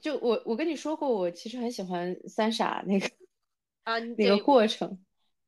[0.00, 3.08] 就我我跟你说过，我其实很喜欢三傻那个
[3.84, 4.98] 啊那个过程，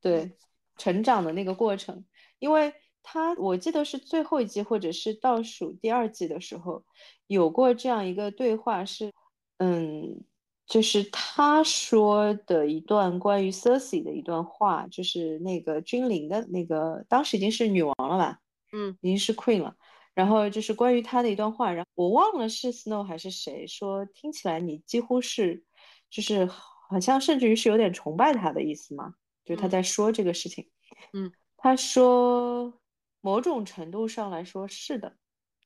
[0.01, 0.31] 对。
[0.79, 2.05] 成长的那个过程，
[2.37, 2.71] 因为
[3.01, 6.85] 他我记得是最后一季或者是倒数第二季的时候，
[7.25, 9.11] 有过这样一个对话，是
[9.57, 10.23] 嗯，
[10.67, 18.39] 就是他说的一段关于 Cersei 的一段话，就是那个君临的那个，当时已经是女王了吧？
[18.71, 19.75] 嗯，已经是 Queen 了。
[20.13, 25.63] 然后就是关于他的一段话，然后我忘了是 Snow 还是谁说，听起来你几乎是，
[26.11, 26.47] 就是
[26.89, 29.13] 好像甚至于是有点崇拜他的意思嘛。
[29.45, 30.69] 就是他在说这个事情，
[31.13, 32.81] 嗯，他说
[33.21, 35.15] 某种程度上来说是的，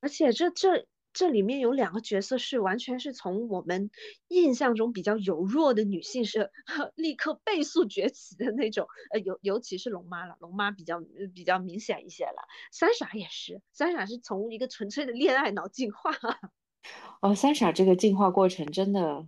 [0.00, 3.90] 而且这这这里面有两个角色是完全是从我们
[4.28, 6.52] 印象中比较柔弱的女性是
[6.94, 11.02] 立刻倍速崛起的那种，呃，尤尤其是龙妈了，龙妈比较
[11.34, 16.12] 比较明显一些了，三傻也是，三傻是从一个纯粹的恋爱脑进化，
[17.20, 19.26] 哦，三傻这个进化过程真的。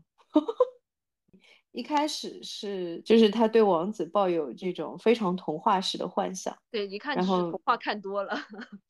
[1.75, 8.33] 一开始是，就是他对王子抱有这种非常童话式的幻想，对，一看就是童话看多了，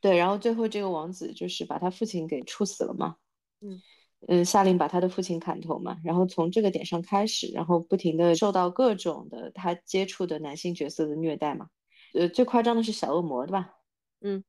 [0.00, 3.16] 对，然后最后这个王子就是把他父亲给处死了嘛，
[3.60, 3.82] 嗯
[4.26, 11.68] 嗯，下令把他的父亲砍头嘛，然后从这个点上开始，然后不停的受到各种的他接触的男性角色的虐待嘛，
[12.14, 13.74] 呃，最夸张的是小恶魔对吧？
[14.22, 14.42] 嗯。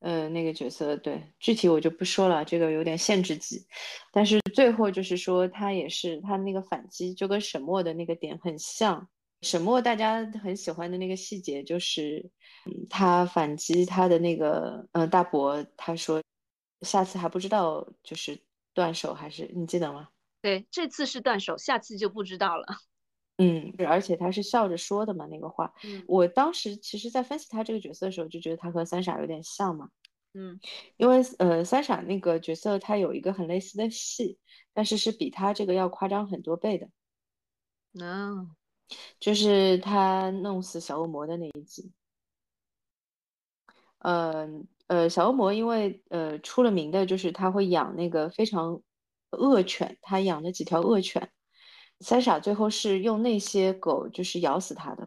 [0.00, 3.66] 呃，那个角色对，具体我就不说了，这个有点限制级。
[4.12, 9.08] 但是最后就是说，他也是他那个反击就跟沈墨的那个点很像，
[9.42, 12.30] 沈墨大家很喜欢的那个细节就是，
[12.66, 16.22] 嗯，他反击他的那个，呃，大伯，他说，
[16.82, 18.40] 下次还不知道就是
[18.72, 20.08] 断手还是你记得吗？
[20.40, 22.66] 对，这次是断手，下次就不知道了。
[23.38, 25.72] 嗯，而且他是笑着说的嘛，那个话。
[25.84, 29.88] 嗯，我当时其实，在分析他这个角色的时候，就觉得他和三傻有点像嘛。
[30.34, 30.60] 嗯，
[30.96, 34.38] 因为呃，三傻那个角色他有一个很类似的戏，
[34.74, 36.88] 但是是比他这个要夸张很多倍的。
[37.98, 38.54] 嗯。
[39.20, 41.92] 就是他弄死小恶魔的那一集，
[43.98, 44.48] 呃
[44.86, 48.80] 呃，小恶魔因为呃出了名的就是他会养那个非常
[49.28, 51.30] 恶犬，他养了几条恶犬，
[52.00, 55.06] 三傻最后是用那些狗就是咬死他的，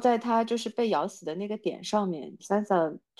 [0.00, 2.76] 在他就是被咬死的那个点上面，三傻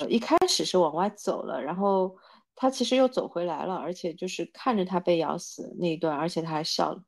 [0.09, 2.16] 一开始是往外走了，然后
[2.55, 7.03] 他其实又走回来了，而且就是看着他被咬死那一段，而且他还笑了。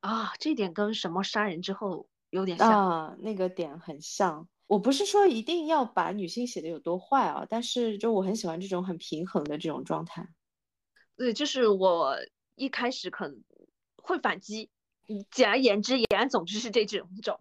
[0.00, 4.48] 啊，这点跟什么杀人之后有点像啊，那个点很像。
[4.66, 10.28] 我不是说一定要把女性写的有多坏啊，但是就我很喜欢这种很平衡的这种状态。
[11.16, 12.16] 对，就是我
[12.54, 13.42] 一开始可能
[14.08, 14.70] 会反击，
[15.30, 17.38] 简而言之，言而总之是这种种。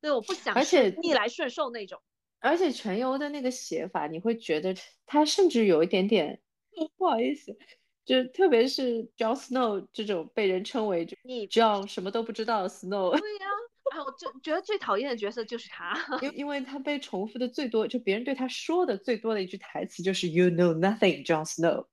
[0.00, 2.00] 对，我不想，而且逆来顺受那种。
[2.40, 4.76] 而且全游的那个写法，你会觉得
[5.06, 6.38] 他甚至有一点点
[6.98, 7.56] 不好意思。
[8.04, 13.46] 就特别是 Jon Snow 这种被人称为就你这样什么都不知道 Snow，对呀，
[13.92, 21.86] 哎，我就觉得最讨厌的角色就是他，因因为他被重复的最多，就别人对他说的最多的一句台词就是 You know nothing, Jon Snow。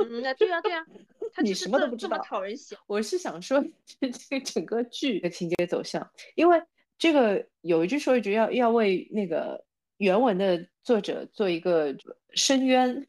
[0.00, 0.72] 嗯，对呀对
[1.36, 2.76] 呀，你什么都不知道，讨人喜。
[2.86, 3.62] 我是想说
[4.00, 6.62] 这这个整个剧的情节走向，因为
[6.98, 9.64] 这个有一句说一句，要要为那个
[9.96, 11.96] 原文的作者做一个
[12.34, 13.06] 申冤。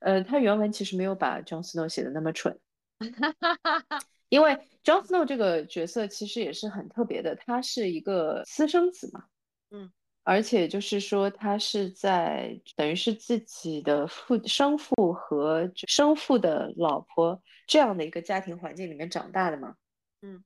[0.00, 2.56] 呃，他原文其实没有把 Jon Snow 写的那么蠢，
[4.28, 9.24] 因为 Jon Snow 这个角色其实也是很特别的，他是一个私生子嘛，
[9.72, 9.90] 嗯，
[10.28, 19.74] 而且就是说他是在等于是自己的父生父和生父的老婆这样的一个家庭环境里面长大的嘛，
[20.20, 20.44] 嗯。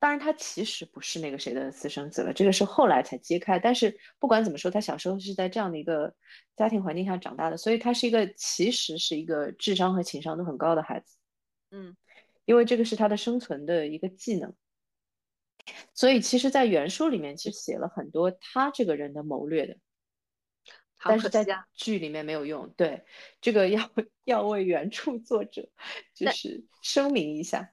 [0.00, 3.58] 当然，他其实不是那个谁的私生子了，这个是后来才揭开。
[3.58, 6.14] 但是不管怎么说，他小时候是在这样的一个
[6.56, 11.16] 家庭环境下长大的，所以他是一个其实是一个智商和情商都很高的孩子。
[11.70, 11.96] 嗯，
[12.44, 14.54] 因为这个是他的生存的一个技能。
[15.94, 19.76] 所以其实，在原书里面其实写了很多他这个人的谋略的，
[21.02, 22.72] 但是在剧里面没有用。
[22.76, 23.04] 对，
[23.40, 23.90] 这个要
[24.24, 25.68] 要为原著作者
[26.14, 27.70] 就是声明一下。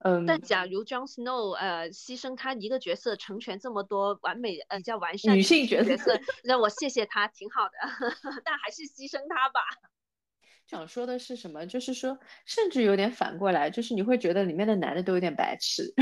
[0.00, 7.72] 嗯，但假如 Jon Snow 呃牺牲他一个角色成全这么多完美呃比较完善女性角色，那我谢谢他挺好的，
[8.44, 9.60] 但还是牺牲他吧。
[10.68, 11.66] 想说的是什么？
[11.66, 15.92] 就是说，甚至有点反过来，就是你会觉得里面的男的都有点白痴。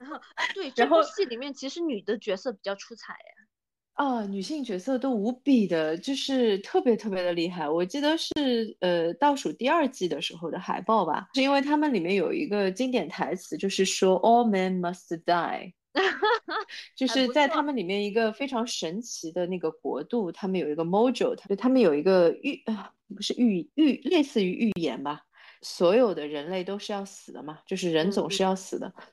[0.00, 0.18] 然 后
[0.54, 3.46] 对，这部戏里面其实女的角色比较出彩哎。
[3.94, 7.68] 啊，女性角色都无比的，就是特别特别的厉害。
[7.68, 8.32] 我记得是
[8.80, 15.74] 呃倒数第二季的时候的海报吧，是因为他们里面有一个经典台词，就是说 All men must die，
[16.96, 25.20] 就是在他们里面一个非常神奇的那个国度，他们有一个 module，他他们有一个预啊不是预预类似于预言吧，
[25.60, 28.90] 所有的人类都是要死的嘛，就是人总是要死的。
[28.96, 29.04] 嗯，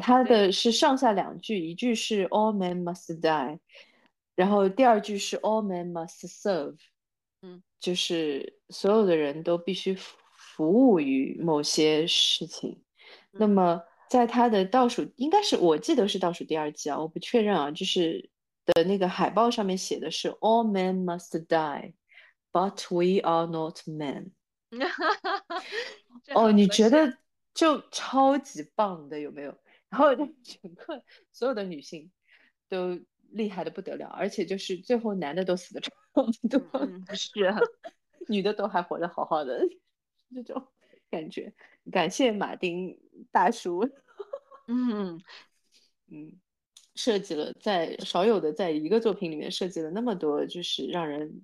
[0.00, 3.58] 他的是上下两句，一句是 All men must die。
[4.34, 6.76] 然后第二句是 All men must serve，
[7.42, 9.96] 嗯，就是所有的人都必须
[10.36, 12.82] 服务于某些事情。
[13.30, 13.80] 那么
[14.10, 18.28] 在他的倒数，应该是我记得是倒数第二季啊，我不确认啊，就是
[18.64, 24.30] 的那个海报上面写的是 All men must die，but we are not men。
[26.34, 27.18] 哦，你觉得
[27.54, 29.56] 就超级棒的有没有？
[29.88, 31.02] 然后整个
[31.32, 32.10] 所有的女性
[32.68, 33.00] 都。
[33.30, 36.60] 厉害的不得了，而且就是最后男的都死的差不多，
[37.16, 37.30] 是，
[38.28, 39.60] 女的都还活得好好的，
[40.32, 40.68] 这种
[41.10, 41.52] 感觉。
[41.90, 42.96] 感谢马丁
[43.32, 43.80] 大叔，
[44.68, 45.20] 嗯
[46.06, 46.38] 嗯，
[46.94, 51.42] 设计了在少有的在一个作品里面设计了那么多，就是让人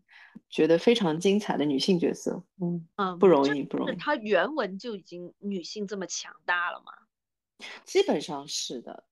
[0.49, 3.97] 觉得非常精彩的女性角色，嗯嗯，不容易不容易。
[3.97, 6.93] 他原文就已经女性这么强大了吗？
[7.85, 9.05] 基本上是的。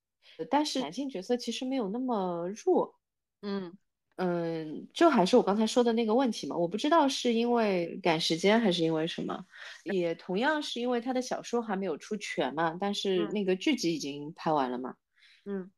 [0.49, 2.95] 但是男性角色其实没有那么弱，
[3.43, 3.77] 嗯
[4.15, 9.45] 嗯，就还是我刚才说的那个问题嘛，我不知道是因为赶时间还是因为什么，
[9.83, 14.95] 也同样是因为他的小说还没有出全嘛，但是那个剧集已经拍完了嘛，
[15.45, 15.71] 嗯，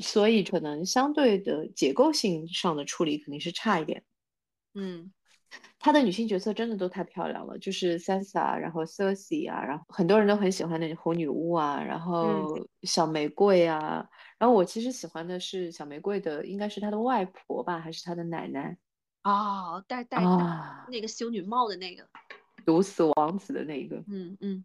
[0.00, 4.02] 所以可能相对的结构性上的处理肯定是差一点，
[4.74, 5.12] 嗯，
[5.78, 18.76] 她的女性角色真的都太漂亮了，就是 Sansa，然后 Cersei 啊，然后很多人都很喜欢那红女巫啊，然后小玫瑰啊，然后我其实喜欢的是小玫瑰的，应该是她的外婆吧，还是她的奶奶？
[19.22, 22.08] 哦，戴戴啊，那个修女帽的那个，
[22.64, 24.02] 毒死王子的那个。
[24.08, 24.64] 嗯嗯。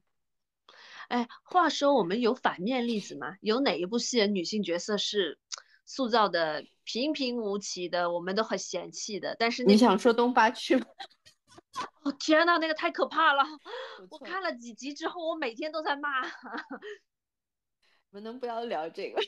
[1.10, 3.36] 哎，话说我们有反面例子吗？
[3.42, 5.40] 有哪一部戏的女性角色是
[5.86, 9.36] 塑造的平平无奇的，我们都很嫌弃的？
[9.38, 10.86] 但是你想说东八区吗？
[12.04, 13.44] 哦天呐，那个太可怕了！
[14.10, 16.22] 我看了几集之后，我每天都在骂。
[18.12, 19.22] 我们能不要聊这个？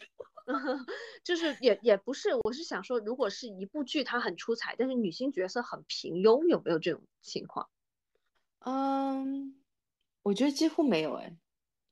[1.26, 7.70] 就是也也不是，我是想说，如果是一部剧它很出彩，但是女性角色很平庸，有没有这种情况？
[8.60, 9.62] 嗯，
[10.24, 11.36] 我觉得几乎没有哎。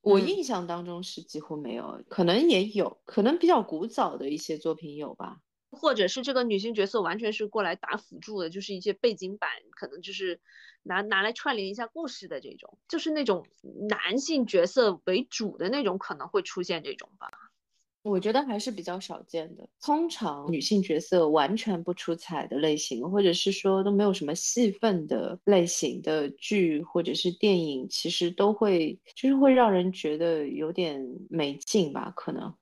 [0.06, 5.40] 我印象当中是几乎没有，可能也有可能比较古早的一些作品有吧，
[5.72, 10.40] 或者是这个女性角色完全是过来打辅助的，就是一些背景板，可能就是
[10.84, 13.48] 拿拿来串联一下故事的这种，就是那种
[13.90, 17.30] 男性角色为主的那种，可能会出现这种吧。
[18.06, 19.68] 我觉得还是比较少见的。
[19.82, 32.14] 通常女性角色完全不出彩的类型，或者是说都没有什么戏份的类型的剧或者是电影，其实都会就是会让人觉得有点没劲吧？
[32.16, 32.54] 可能，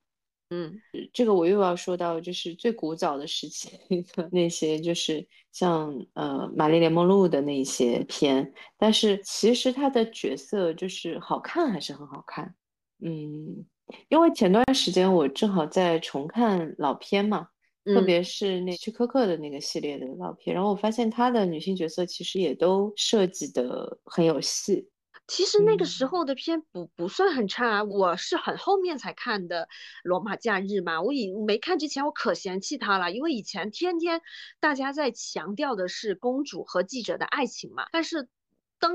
[0.49, 0.79] 嗯，
[1.11, 3.69] 这个我又要说到就是最古早的时期
[4.15, 12.55] 的那些，就是像呃《玛丽莲梦露》的那些片，但是其实她的角色就是好看还是很好看，
[13.01, 13.65] 嗯。
[14.09, 17.47] 因为前段时间我正好在重看老片嘛，
[17.85, 24.89] 特别是那屈柯克的那个系列的老片，然后我发现他的女性角色其实也都设计的很有戏。
[25.27, 29.63] 其实那个时候的片不不算很差，我是很后面才看的
[30.03, 34.21] 《罗马假日》嘛，我以没看之前我可嫌弃他了，因为以前天天
[34.59, 38.27] 大家在强调的是公主和记者的爱情嘛，但是。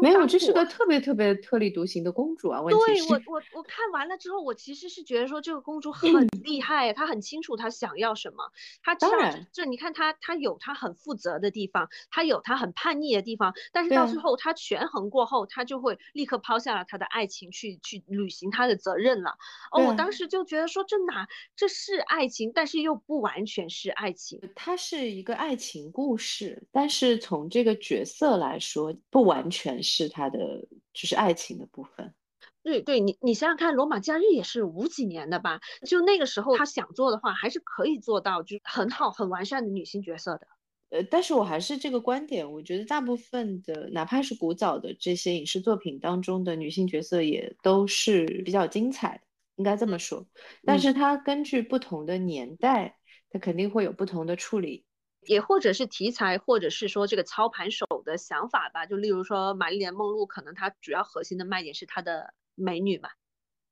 [0.00, 2.60] 没有，这是个特别特别特立独行的公主啊！
[2.62, 6.10] 对我，我我看完了之后，我其实是觉得说这个公主很
[6.44, 8.50] 厉害，她很清楚她想要什么。
[8.82, 19.36] 她当然，这你看她，她有她很负责的地方，她有她很叛逆的地方，但是到最后她权衡过后，她就会立刻抛下了她的爱情，去去履行她的责任了。
[19.72, 21.26] 哦，我当时就觉得说这哪
[21.56, 24.40] 这是爱情，但是又不完全是爱情。
[24.54, 29.77] 它是一个爱情故事，但是从这个角色来说，不完全。
[29.82, 32.14] 是他的就是爱情的部分，
[32.62, 35.60] 对对，你你想想看，《罗马假日》也是五几年的吧？
[35.86, 40.46] 就那个时候他想做的话，还是可以做到，就是很好很完善的女性角色的。
[40.90, 49.22] 呃，但是我还是这个观点，我觉得大部分的哪怕是古早的这些影视作品当中的女性角色也都是比较精彩的，
[49.56, 50.26] 应该这么说。
[50.64, 52.96] 但是它根据不同的年代，
[53.30, 54.86] 它肯定会有不同的处理。
[55.26, 58.86] 也或者是题材，或者是说这个操盘手的想法吧。
[58.86, 63.10] 就例如说玛丽莲梦露，可能它主要核心的卖点是她的美女嘛。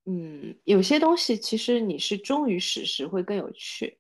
[0.04, 3.98] 嗯，有些东西其实你是忠于史实会更有趣。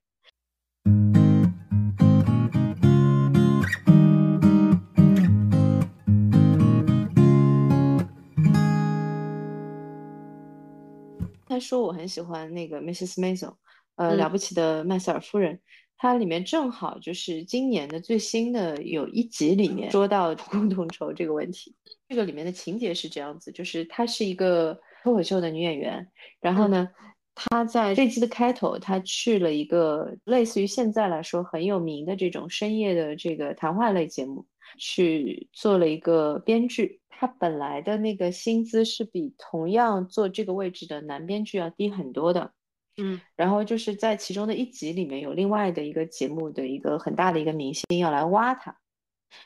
[11.48, 13.14] 他说我很喜欢那个 Mrs.
[13.14, 13.56] Maisel，
[13.94, 15.60] 呃，了不起的麦瑟尔夫人。
[15.98, 21.74] 它里面正好就是今年的最新的有一集里面说到共同筹这个问题。
[22.08, 26.06] 这个里面的情节是这样子，就是她是一个脱口秀的女演员，
[26.40, 26.88] 然后呢，
[27.34, 34.46] 她在这集的开头，她去了一个类似于现在来说很有名的这种深夜的这个谈话类节目，
[34.78, 37.00] 去做了一个编剧。
[37.08, 42.52] 她本来的那个薪资是比同样做这个位置的男编剧要低很多的。
[42.96, 48.76] 嗯，然后就是在其中的一集里面有另外的一个节目的一个很大的一个明星要来挖他，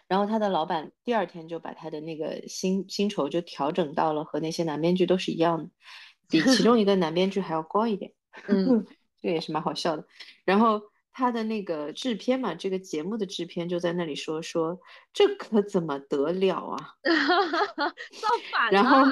[0.08, 5.70] 然后他的老板第二天就把他的那个薪薪酬就调整到了和那些男编剧都是一样的，
[6.28, 8.12] 比其中 一个男编剧还要高一点，
[8.48, 8.86] 嗯，
[9.20, 10.04] 这也是蛮好笑的，
[10.44, 10.89] 然后。
[11.12, 14.78] 他的那个制片嘛，这个节目的制片就在那里说说，
[15.12, 16.94] 这可怎么得了啊？
[17.02, 18.72] 造反了。
[18.72, 19.04] 然后，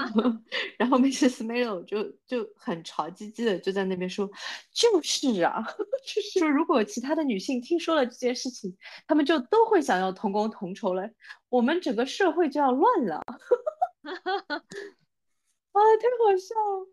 [0.78, 1.44] 然后 Mrs.
[1.44, 4.30] m a l o 就就很潮唧唧的就在那边说，
[4.72, 5.62] 就是啊，
[6.06, 8.76] 就是说如果其他的女性听说了这件事情，
[9.06, 11.10] 她们就都会想要同工同酬了，
[11.48, 13.22] 我们整个社会就要乱了。
[14.06, 14.12] 啊，
[15.72, 16.88] 太好笑了。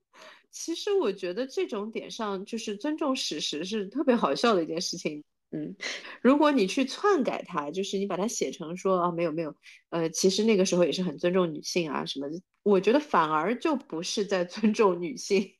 [0.55, 5.21] 其实我觉得这种点上就是尊重史实是特别好笑的一件事情。
[5.51, 5.75] 嗯，
[6.21, 9.53] 如果你去篡改它，就是你把它写成说啊没有没有，
[9.89, 15.55] 呃，其实那个时候也是很尊重女性啊什么的，我觉得反而就不是在尊重女性，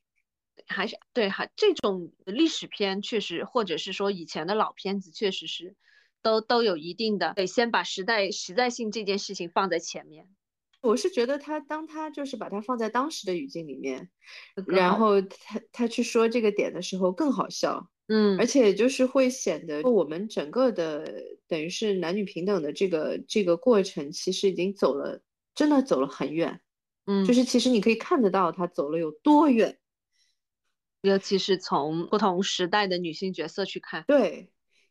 [0.66, 5.76] 还是对，还这种历史片确实，或者是说以前的老片子确实是。
[6.22, 10.26] 都都有一定的，得先把时代时代性这件事情放在前面。
[10.86, 14.08] 我是觉得他当他就是把它放在当时的语境里面，
[14.66, 25.20] 然后他他去说这个点的时候更好笑，嗯，而且就是会显得我们整个的等于是男女平等的这个这个过程，其实已经走了，
[25.54, 26.60] 真的走了很远，
[27.06, 29.78] 嗯，就是其实你可以看得到他走了有多远，
[31.02, 34.50] 尤其是从不同时代的女性角色去看，对，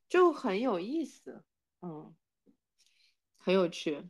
[0.10, 1.44] 就很有意思，
[1.82, 2.14] 嗯，
[3.38, 4.04] 很有趣，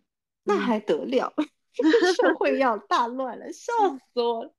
[0.43, 1.33] 那还得了。
[2.15, 3.71] 社会要大乱了，笑
[4.13, 4.53] 死我了！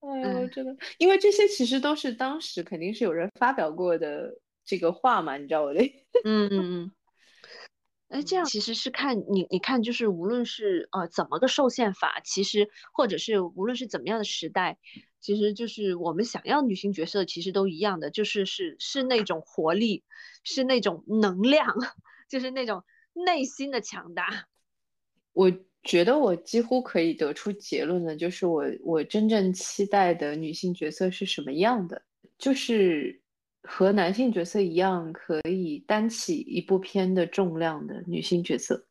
[0.00, 5.80] 哎呦，真的，因为这些其实都是当时肯定是有人发表过的这个话嘛，你知道我的？
[6.24, 6.92] 嗯 嗯嗯。
[8.08, 14.76] 哎，这样其实是看你，你看就是无论是呃怎么个受限法，其实或者是无论是怎么样的时代，
[15.20, 20.02] 其实就是我们想要女性角色，其实都一样的，就是是是那种活力，
[20.42, 21.74] 是那种能量，
[22.28, 24.46] 就是那种内心的强大。
[25.32, 25.50] 我。
[25.84, 32.00] 觉得我几乎可以得出结论的，就是我我真正期待的女性角色是什么样的？
[32.38, 33.20] 就是
[33.62, 38.86] 和男性角色一样，可以担起一部片的重量的女性角色。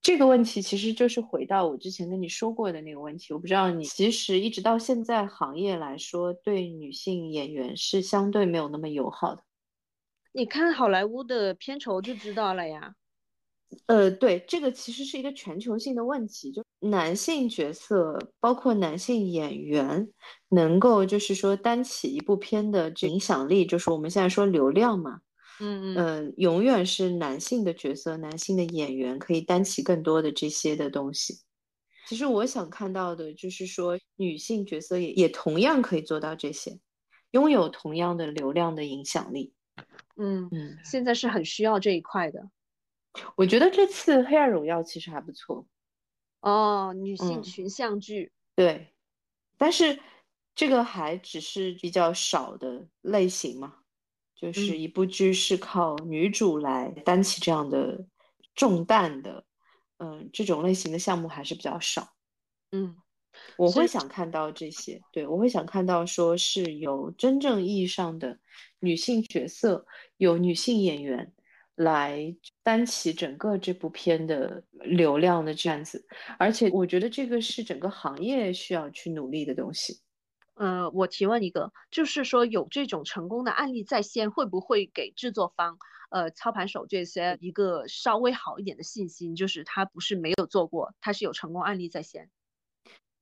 [0.00, 3.32] 这个问题其实就是回到我之前跟你说过的那个问题。
[3.32, 9.44] 我不知道你其实一直到现在行业来说，对女性演员是相对没有那么友好的。
[10.32, 12.94] 你看好莱坞的片酬就知道了呀。
[13.86, 20.08] 呃，对，这个其实是一个全球性的问题，就男性角色，包括男性演员，
[20.48, 25.20] 能够就是说担起一部片的这影响力，就是我们现在说流量嘛，
[25.60, 31.40] 嗯嗯，永远是男性的角色，男性的演员可以担起更多的这些的东西。
[32.08, 36.78] 其实我想看到的就是说，女性角色也也同样可以做到这些，
[37.30, 39.54] 拥有同样的流量的影响力。
[40.16, 42.50] 嗯嗯，现在是很需要这一块的。
[43.36, 45.66] 我觉得这次《黑暗荣耀》其实还不错
[46.40, 48.94] 哦，女性群像剧对，
[49.56, 50.00] 但是
[50.54, 53.74] 这个还只是比较少的类型嘛，
[54.34, 58.06] 就是一部剧是靠女主来担起这样的
[58.54, 59.44] 重担的，
[59.98, 62.14] 嗯，这种类型的项目还是比较少。
[62.70, 62.96] 嗯，
[63.56, 68.38] 我会想看到这些，对我会想看到说是有真正意义上的
[68.80, 69.86] 女性角色，
[70.16, 71.32] 有女性演员。
[71.74, 76.06] 来担起整个这部片的流量的这样子，
[76.38, 80.00] 而且我觉得这个是整个行业需要去努力的东西。
[80.54, 85.78] 呃，我提问一个，就是说有这种成功的案例在先，会不会给制作方、
[86.10, 89.34] 呃操盘手这些一个稍微好一点的信心？
[89.34, 92.28] 就是他不是没有做过，他是有成功案例在先。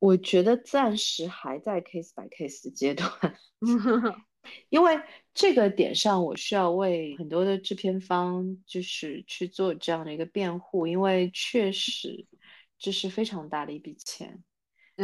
[0.01, 3.09] 我觉得暂时还在 case by case 的阶段。
[4.71, 4.99] 因为
[5.33, 12.27] 这个点上，我需要为很多的制片方就是去做这样的一个辩护，因为确实
[12.79, 14.43] 这是非常大的一笔钱，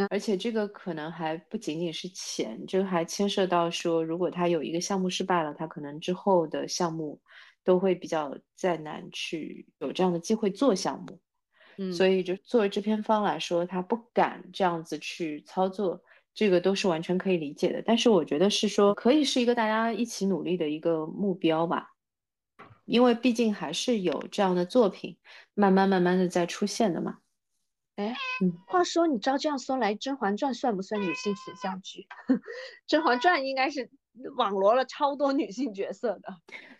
[0.09, 7.21] 而且这个可能还不仅仅是钱，这个还牵涉到说，如果他有一个项目失败了，他可能之后的项目
[7.63, 11.19] 都会比较再难去有这样的机会做项目，
[11.77, 16.03] 嗯，所以就作为制片方来说，他不敢这样子去操作。
[16.37, 21.95] 这个都是完全可以理解的，但是我觉得是说可以是一个大家一起努力的一个目标吧，
[22.85, 25.17] 因为毕竟还是有这样的作品
[25.55, 27.17] 慢慢慢慢的在出现的嘛。
[27.95, 28.15] 哎，
[28.67, 32.05] 话说你照这样说来，《甄嬛传》算不算女性形象剧？
[32.85, 33.89] 《甄嬛传》应该是
[34.37, 36.35] 网罗了超多女性角色的。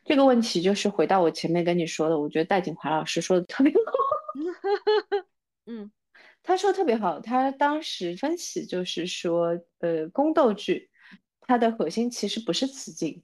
[0.05, 3.91] 这个问题就是回到我前面跟你说的，我觉得戴锦华老师说的特别好。
[5.65, 5.89] 嗯。
[6.47, 10.89] 他说特别好，他当时分析就是说，呃，宫斗剧
[11.41, 13.21] 它的核心其实不是雌竞，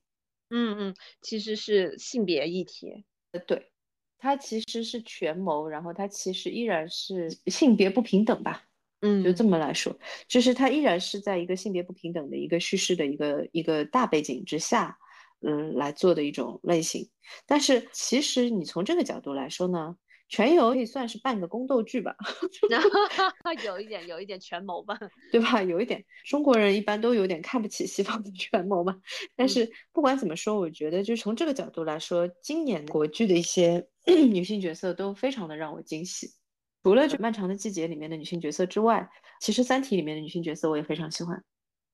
[0.50, 3.72] 嗯嗯，其实是性别议题，呃，对，
[4.18, 8.66] 它其实是权谋，然后它其实依然是性别不平等吧，
[9.00, 9.42] 嗯，就这。
[9.46, 9.98] 么来说，
[10.28, 14.98] 就是它依然是在一个性别不平等的一个叙事的一个一个大背景之下，
[15.40, 17.10] 嗯，来做的一种类型，
[17.46, 19.96] 但是其实你从这个角度来说呢？
[20.30, 22.16] 全游可以算是半个宫斗剧吧，
[23.66, 24.98] 有一点，有一点权谋吧，
[25.32, 25.62] 对吧？
[25.62, 29.00] 有一点，中国人一般都有点看不起西方的权谋嘛。
[29.36, 36.32] 但是不管怎么说，我觉得就从这个角度来说，今年国剧的一些 女性角色都非常的让我惊喜。
[36.84, 39.10] 除了《漫长的季节》里面的女性角色之外，
[39.40, 41.42] 其实《三体》里面的女性角色我也非常喜欢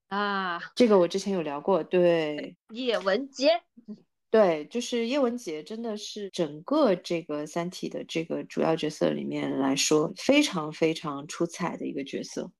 [0.08, 0.60] 啊。
[0.76, 3.62] 这个我之前有聊过，对，叶文洁。
[4.32, 12.52] 对，就是叶文洁，真的是整个这个《三体》的这个主要角色里面来说，非常非常出彩的一个角色。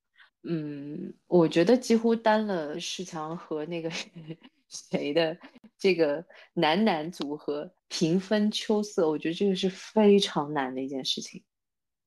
[0.42, 3.92] 嗯，我觉得几乎担了世强和那个
[4.70, 5.38] 谁的
[5.78, 11.44] 这个男男组合平分秋色，我觉得这个是非常难的一件事情。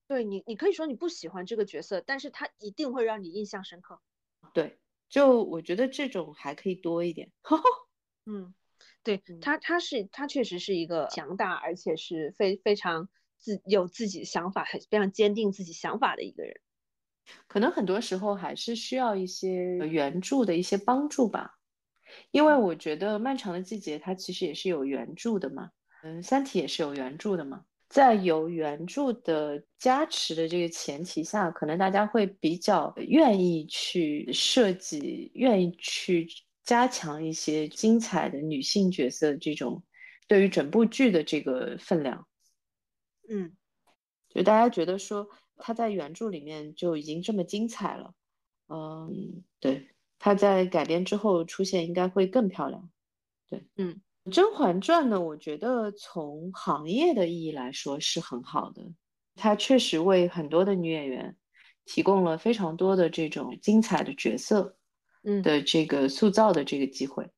[0.09, 4.01] 对你，你可以说你不喜欢这个角色，但是他一定会让你印象深刻。
[4.53, 7.31] 对，就我觉得这种还可以多一点。
[8.27, 8.53] 嗯，
[9.05, 16.55] 对他，他是他确实是一个强大而且是非非常自有自己想法，很非常坚定自己想法的一个人。
[17.47, 21.59] 可能很多时候还是需要一些援助的一些帮助吧，
[22.31, 25.71] 因为我觉得《漫长的季节》它其实也是有援助的嘛，
[26.03, 27.65] 嗯，《三体》也是有援助的嘛。
[27.89, 36.27] 在有援助的加持的这个前提下，可能大家会比较愿意去设计，愿意去
[36.65, 39.83] 加强一些精彩的女性角色这种
[40.29, 42.27] 对于整部剧的这个分量。
[43.29, 43.57] 嗯，
[44.29, 48.15] 就大家觉得说她在原著里面就已经这么精彩了，
[48.69, 49.89] 嗯，对，
[50.19, 52.91] 她在改编之后出现应该会更漂亮。
[53.49, 54.01] 对，嗯。
[54.33, 58.81] 《甄嬛传》呢，我觉得从行业的意义来说是很好的，
[59.35, 61.37] 它确实为很多的女演员
[61.85, 64.77] 提供了非常多的这种精彩的角色，
[65.23, 67.31] 嗯的这个塑造的这个机会。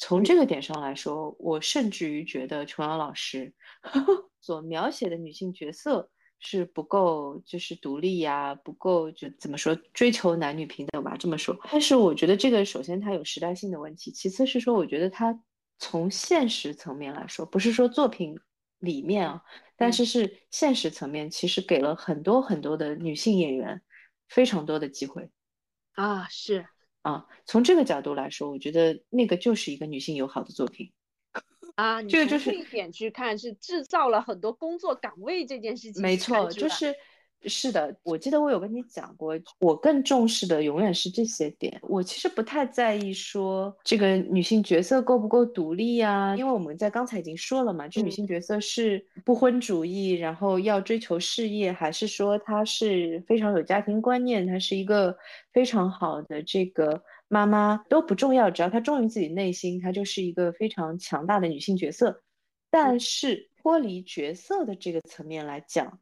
[0.00, 3.54] 从这个点上来说，我甚至于觉得琼瑶老师
[4.40, 6.10] 所描写的女性角色
[6.40, 11.58] 是不够，就是独立呀，不够就怎么说追求男女平等吧，这么说。
[11.70, 15.40] 但是我觉得这个首先它有时代性的问题，其次是说我觉得它。
[15.80, 18.36] 从现实层面来说，不是说作品
[18.80, 19.44] 里面啊，
[19.76, 23.80] 但是是现实层面，其实给了很多很多的女性演员
[24.28, 25.30] 非常多的机会
[25.92, 26.66] 啊，是
[27.12, 30.92] 啊，从这个角度来说，我觉得那个就是一个女性友好的作品
[31.76, 36.94] 啊，这个就是一点去看，是制造了很多工作岗位这件事情，没错，就是。
[37.46, 41.78] 是的，我记得我有跟你讲过，我更重视的永远是这些点。
[41.82, 55.16] 我其实不太在意说这个女性角色够不够独立呀，因为我们在刚才已经说了嘛，这女性角色是不婚主义，然后要追求事业，还是说她是非常有家庭观念，她是一个
[55.52, 62.22] 非常好的这个妈妈都不重要，只要她忠于自己内心，她就是一个非常强大的女性角色。
[62.68, 66.00] 但是脱离角色的这个层面来讲。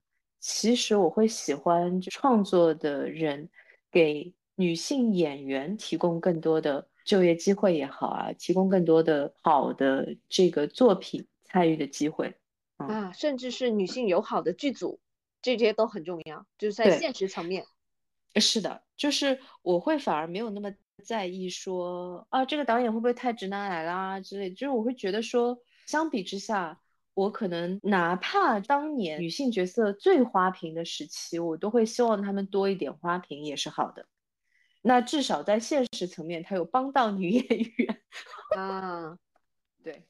[0.49, 3.51] 其实我会喜欢创作的人
[3.91, 12.33] 给女性演员提供更多的就业机会也好啊，提供更多的好的这个作品参与的机会
[12.77, 15.01] 啊，甚至是女性友好的剧组，
[15.43, 16.47] 这些都很重要。
[16.57, 17.67] 就是在现实层面，
[18.37, 20.73] 是的，就是我会反而没有那么
[21.03, 26.81] 在意说啊，这个导演会不会太直男癌啦之类，就是我会觉得说，相比之下。
[27.17, 34.07] 我可能哪怕当年女性角色最花瓶的时期，我都会希望她们多一点花瓶也是好的。
[34.83, 38.03] 那至少在现实层面，他有帮到女演员
[38.55, 39.19] 啊。
[39.83, 40.07] 对，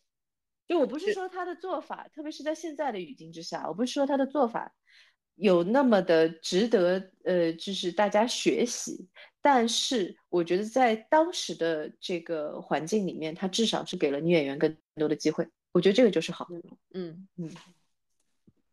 [0.66, 4.74] 就我不是说他的做法，特别是在现在的语境之下，我不是说他的做法
[5.36, 9.08] 有那么的值得呃，就是大家学习。
[9.40, 15.46] 但是我觉得在当时的这个环境里面，他至少是给了女演员更多的机会。
[15.76, 16.48] 我觉得这个就是好。
[16.94, 17.50] 嗯嗯，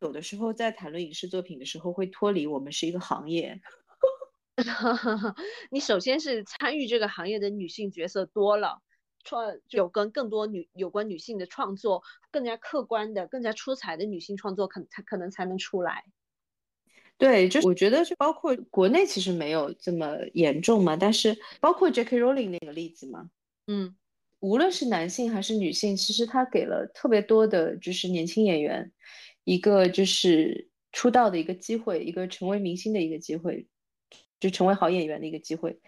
[0.00, 3.60] 有的时候在谈论影视作品的时候，会脱离我们是一个行业。
[5.70, 8.80] 你首先是参与这个行业的女性角色多了，
[9.22, 16.06] 创有跟更多女有关女性的创作，更加客观的、更加出彩的女性创作，可才可能才能出来。
[17.18, 22.18] 对，就我觉得就包括国内其实没有这么严重嘛，但是包括 J.K.
[22.18, 23.28] Rowling 那个例子嘛，
[23.66, 23.94] 嗯。
[24.44, 28.92] 无论是男性还是女性，其实他给了特别多的，就是年轻演员
[29.44, 33.66] 一个就是出道的一个机会，一个成为明星的一个机会，
[34.38, 35.80] 就成为好演员的一个机会。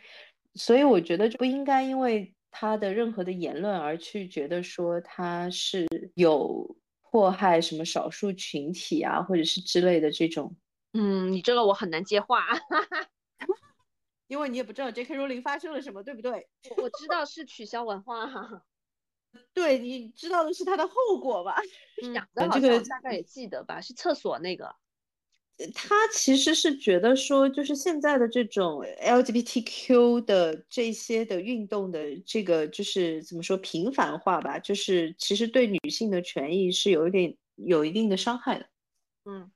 [0.54, 10.56] 所以我觉得不应该因为他的任何的言论而去觉得说他是有迫害什么少数群体啊，或者是之类的这种。
[10.94, 12.40] 嗯，你这个我很难接话。
[14.28, 15.16] 因为你也不知道 J.K.
[15.16, 16.48] Rowling 发生了什么，对不对？
[16.76, 18.26] 我知道是取消文化，
[19.52, 21.56] 对，你知道的是它的后果吧？
[22.14, 23.80] 讲的这个大概也记得吧？
[23.80, 24.74] 是厕所那个。
[25.74, 34.58] 他其实是觉得说，就是现在的这种 LGBTQ 的这些的运动的这个，就是怎么说平凡化吧？
[34.58, 38.66] 就是其实对女性的权益是有一点有一定的伤害的。
[39.24, 39.50] 嗯。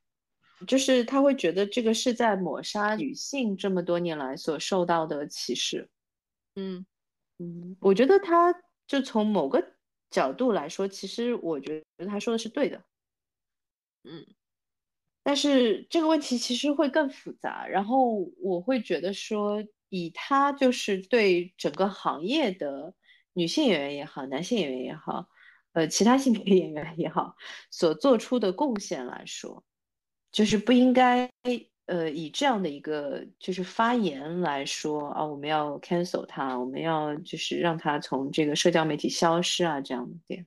[0.66, 5.88] 就是他会觉得这个是在抹杀女性这么多年来所受到的歧视，
[6.56, 6.86] 嗯。
[7.42, 8.54] 嗯，我觉得他
[8.86, 9.64] 就从某个
[10.11, 12.84] 角度来说，其实我觉得他说的是对的，
[14.04, 14.26] 嗯，
[15.22, 22.94] 但是这个问题其实会更复杂，然后我会觉得说，以他就是对整个行业的
[23.32, 25.26] 女性演员也好，男性演员也好，
[25.72, 27.36] 呃，其他性别演员也好，
[27.70, 29.64] 所做出的贡献来说，
[30.32, 31.30] 就是不应该
[31.86, 40.46] 呃以这样的一个就是发言来说啊，我们要 cancel 他，我们要就是让他从这个社交媒体消失啊，这样的点。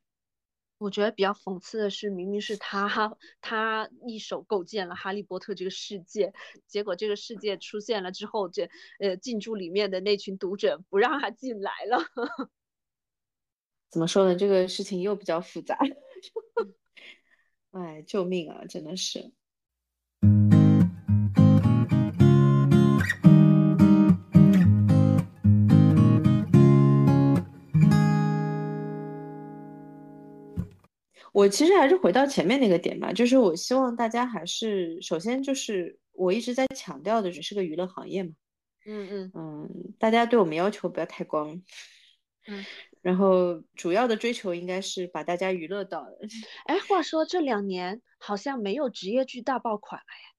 [0.78, 6.34] 我觉得比较讽刺的是，明明是他，他一手构建了哈利波特这个世界，
[6.68, 8.70] 结果这个世界出现了之后，这
[9.00, 12.00] 呃进驻里面的那群读者不让他进来了。
[13.90, 14.36] 怎么说呢？
[14.36, 15.78] 这个事情又比较复杂。
[17.72, 18.66] 哎，救命啊！
[18.66, 19.32] 真的是。
[31.34, 38.34] 我其实还是回到前面那个点吧，就是我希望大家还是首先就是我一直在强调的，只是个娱乐行业嘛，
[38.86, 41.48] 嗯嗯嗯，大家对我们要求不要太高，
[42.48, 42.64] 嗯，
[43.02, 46.08] 然后主要的追求应该是把大家娱乐到。
[46.68, 50.36] 哎，话说这两年好像没有职业剧大爆款了呀，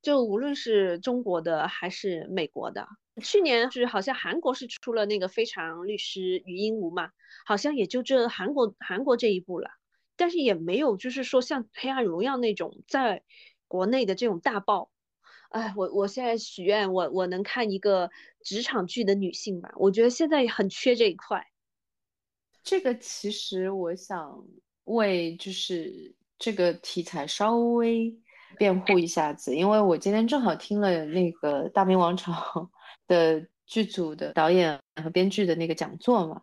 [0.00, 2.86] 就无论是中国的还是美国的，
[3.20, 7.10] 去年是好像韩国是出了那个《非常律师禹英禑》嘛，
[7.44, 9.70] 好像也就这韩国韩国这一部了。
[10.16, 13.22] 但是也没有，就是说像《黑暗荣耀》那种在
[13.68, 14.90] 国内的这种大爆，
[15.50, 18.10] 哎，我我现在许愿，我我能看一个
[18.42, 21.46] 职场剧的女性吧，我觉得现在很缺这一块。
[22.62, 24.44] 这个其实我想
[24.84, 28.12] 为就是这个题材稍微
[28.58, 32.32] 辩护一下子，因为我今天正好听了那个《大明王朝》
[33.06, 36.42] 的剧组的导演和编剧的那个讲座嘛。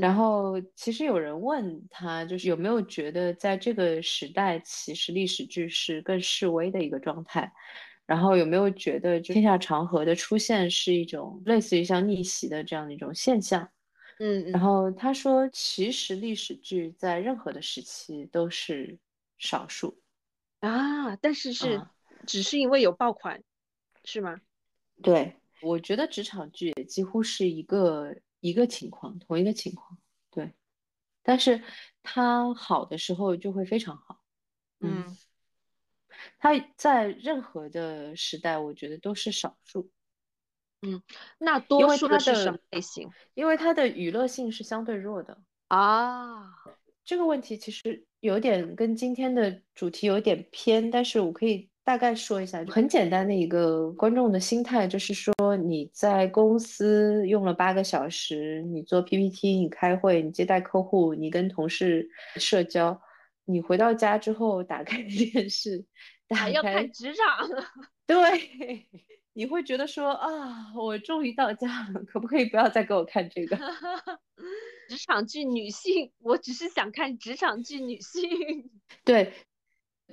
[0.00, 7.50] 然后其实有人问他，就是有没有觉得在这个时代，其实历史剧是更示威的一个状态，
[8.04, 13.68] 然后有没有觉得天下长河的出现是一种类似于像逆袭的这样的一种现象？
[14.18, 18.98] 嗯，然后他说，其实历史剧在任何的时期都是
[19.38, 19.98] 少数
[20.60, 21.80] 啊，但是是
[22.26, 23.42] 只是因为有爆款，
[24.04, 24.40] 是吗？
[25.02, 28.14] 对，我觉得职场剧也几乎是一个。
[28.40, 29.98] 一个情况，同一个情况，
[30.30, 30.52] 对，
[31.22, 31.62] 但是
[32.02, 34.20] 它好的时候就会非常好，
[34.80, 35.16] 嗯，
[36.38, 39.90] 它在任何的时代，我觉得都是少数，
[40.82, 41.02] 嗯，
[41.38, 43.10] 那多数的是什么类型？
[43.34, 46.54] 因为它的娱乐性是相对弱的啊。
[47.04, 51.70] 这个问题其实有点跟今天的主题有点偏，但是我可以。
[51.88, 63.00] 大概说一下，很简单的一个观众的心态，就是说你在公司用了八个小时，你做 PPT，你开会，你接待客户，你跟同事社交，
[63.46, 65.00] 你回到家之后打开
[65.32, 65.82] 电视，
[66.28, 67.48] 还要看职场，
[68.06, 68.86] 对，
[69.32, 73.56] 你会觉得说啊，我终于到家了，可不可以不要再给我看这个
[74.90, 76.12] 职场剧女性？
[76.20, 78.28] 我只是想看职场剧女性，
[79.06, 79.32] 对。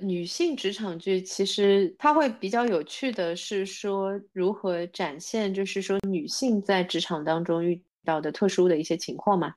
[0.00, 9.54] 女性职场剧其实它会比较有趣的是说如何展现，就是说女性在职场当中遇到的特殊的一些情况嘛。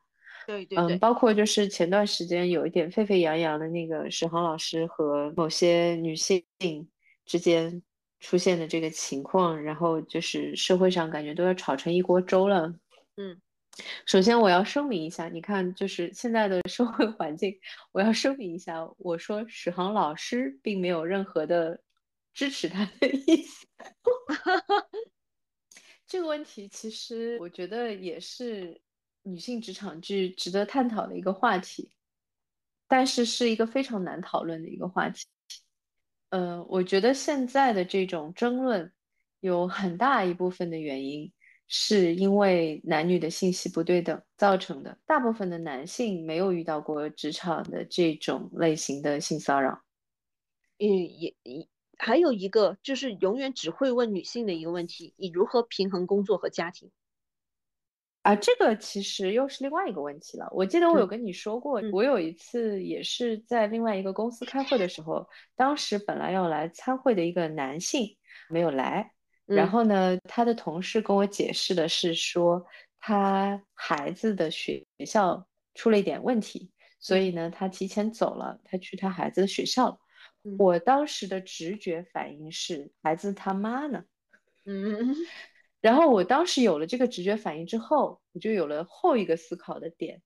[0.47, 0.95] 对对对。
[0.95, 6.43] 嗯，包括就是前段时间有一点沸沸扬扬的那个史航老师和某些女性
[7.25, 7.81] 之间
[8.19, 12.73] 出现的这个情况，然后就是社会上感觉都要炒成一锅粥了。
[13.17, 13.39] 嗯。
[14.05, 17.59] 首先，我要声明一下，你看，就是现在的社会环境，
[17.91, 21.81] 我要声明一下，我说史航老师并没有任何的
[22.33, 23.67] 支持他的意思。
[26.07, 28.81] 这个问题其实我觉得也是
[29.23, 31.91] 女性职场剧值得探讨的一个话题，
[32.87, 35.25] 但是是一个非常难讨论的一个话题。
[36.29, 38.91] 呃，我觉得现在的这种争论
[39.39, 41.31] 有很大一部分的原因。
[41.71, 44.97] 是因为男女的信息不对等造成的。
[45.05, 49.83] 大部分的男性没有遇到过职场的这种类型的性骚扰。
[50.79, 51.67] 嗯，也也
[51.97, 56.89] 还有一个就是永远只会问女性的一个问题：你如何平衡工作和家庭？
[58.23, 60.49] 啊，这个其实又是另外一个问题了。
[60.51, 68.17] 我记得我有跟你说过，我有一次也是在另外一个公司开会的时候，当时本来要来参会的一个男性
[68.49, 69.13] 没有来。
[69.55, 72.65] 然后呢，他的同事跟我解释的是说，
[72.99, 79.97] 他孩子的学校出了一点问题，所以呢，他提前走了，他去他孩子的学校了。
[80.57, 84.03] 我当时的直觉反应是，孩子他妈呢？
[84.65, 85.15] 嗯，
[85.81, 90.21] 然后我当时有了这个直觉反应之后，我就有了后一个思考的点。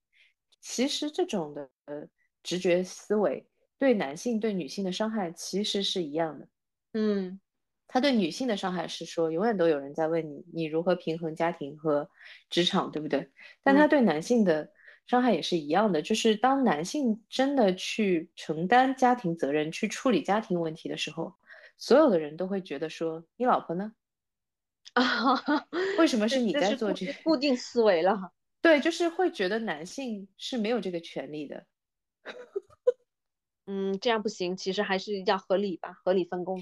[0.60, 2.06] 其实这种的呃
[2.42, 3.46] 直觉思维
[3.78, 6.48] 对男性对女性的伤害其实是一样的。
[6.92, 7.40] 嗯。
[7.86, 12.10] 他对女性的伤害是说，永远都有人在问你，你如何平衡家庭和
[12.50, 13.30] 职场，对不对？
[13.62, 14.72] 但他对男性的
[15.06, 21.34] 伤害也是一样的，就是当男性真的去承担家庭责任、去处理家庭问题的时候，
[21.76, 23.92] 所有的人都会觉得说：“你老婆呢？
[24.94, 25.34] 啊，
[25.98, 28.32] 为什么是你在做这？”固定思维了。
[28.62, 31.66] 对，就是会觉得男性是没有这个权利的。
[33.66, 36.60] 嗯，这样不行，其实还是要合理吧，合理分工。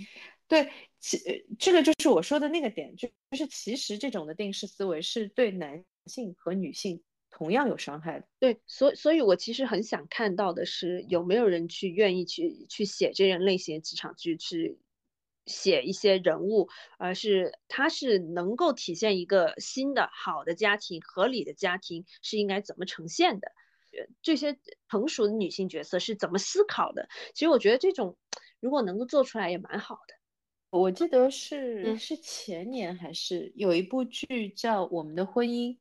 [0.49, 0.71] 对，
[1.03, 1.21] 其
[1.59, 8.27] 这个就是我说的那个点，就就是其实这种的定式思维是对男性和女性同样有伤害的。
[8.39, 14.79] 对，所所以，我其实很想看到的是，有没有人去愿意去去写这种类型的职场剧，去
[15.45, 23.51] 写一些人物，而是它是能够体现一个新的好的家庭、合理的家庭是应该怎么呈现的。
[24.23, 24.57] 这些
[24.89, 27.09] 成熟的女性角色是怎么思考的？
[27.35, 28.17] 其实我觉得这种
[28.61, 30.22] 如果能够做出来也蛮好的。
[30.73, 35.75] 我记得是嗯是前年还是有一部剧叫《我们的婚姻》，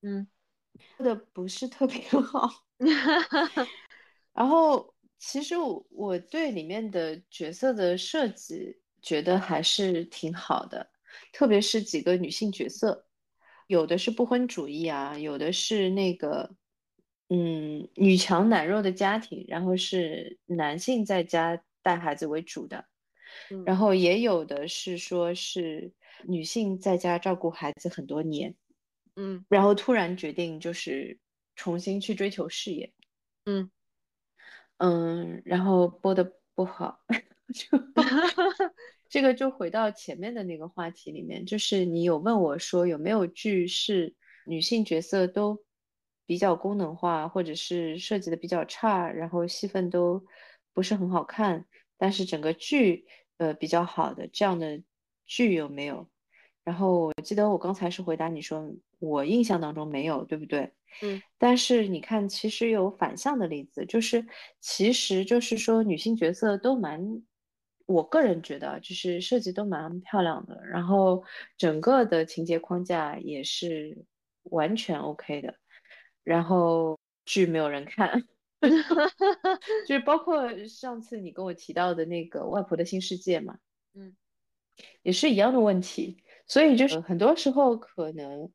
[0.00, 0.26] 嗯
[0.96, 2.50] 做的不是特别好。
[4.32, 10.90] 然后其实我我对里面的角色的设计觉得还是挺好的，
[11.32, 13.06] 特别是几个女性角色，
[13.66, 16.56] 有的是不婚主义啊，有的是那个
[17.28, 22.86] 嗯女强男弱的家庭，然后是男性在家带孩子为主的。
[23.50, 23.64] 嗯。
[23.64, 25.92] 然后也有的是说是
[26.24, 28.54] 女性在家照顾孩子很多年，
[29.16, 29.44] 嗯。
[29.48, 31.18] 然后突然决定就是
[31.56, 32.92] 重新去追求事业，
[33.46, 33.70] 嗯。
[34.78, 36.98] 嗯，然后播的不好，
[37.54, 37.78] 就
[39.08, 44.12] 这个就回到前面的那个话题里面，就是你有问我说有没有剧是
[44.44, 45.62] 女性角色都
[46.26, 50.24] 比较功能化，或者是设计的比较差，然后戏份都
[50.72, 51.64] 不是很好看，
[51.96, 53.06] 但是整个剧
[53.42, 54.80] 呃比较好的这样的
[55.26, 56.08] 剧有没有？
[56.62, 60.72] 然后我记得我刚才是回答你说，我印象当中没有，对不对？
[61.02, 64.24] 嗯但是你看，其实有反向的例子，就是
[64.60, 67.00] 其实就是说女性角色都蛮，
[67.86, 71.24] 我个人觉得就是设计都蛮漂亮的，然后
[71.56, 74.04] 整个的情节框架也是
[74.44, 75.56] 完全 OK 的，
[76.22, 78.22] 然后剧没有人看，
[79.86, 83.58] 就是包括上次你跟我提到的那个《外婆的新世界》嘛，
[83.94, 84.16] 嗯，
[85.02, 88.50] 也是一样的问题，所以就是很多时候可能。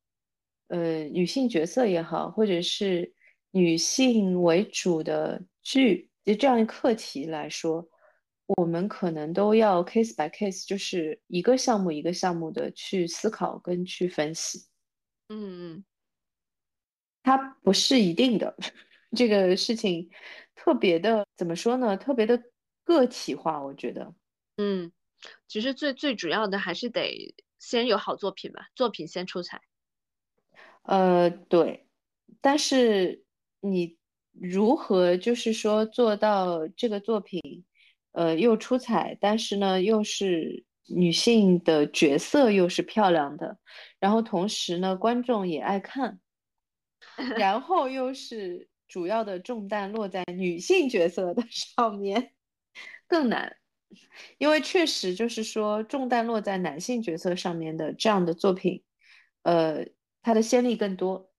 [0.70, 3.14] 呃，女性角色也好，或者是
[3.52, 7.90] 女性为主的剧，就这样的课题来说，
[8.48, 14.68] 我们可能都要 case by case，就是一个项目一个项目的去思考跟去分析，
[15.30, 15.86] 嗯
[17.24, 18.54] 它不是一定的。
[19.16, 20.10] 这个事情
[20.56, 21.96] 特别的，怎么说呢？
[21.98, 22.42] 特别的
[22.84, 24.14] 个体化，我觉得。
[24.58, 24.92] 嗯，
[25.48, 29.62] 其实最最主要的还是得先有好作品吧，作品先出彩。
[30.84, 31.88] 呃，对，
[32.42, 33.24] 但是
[33.60, 33.98] 你
[34.32, 37.66] 如何就是说做到这个作品，
[38.14, 43.58] 呃，又出彩，但是呢，又是女性的角色又是漂亮的，
[44.00, 46.20] 然后同时呢，观众也爱看，
[47.38, 52.32] 然后又是主要的重担落在女性角色的 上面，
[53.08, 53.58] 更难，
[54.38, 58.84] 因为确实就是说重担落在男性角色上面的这样的作品，
[59.44, 59.86] 呃。
[60.24, 61.32] 它的先例更多，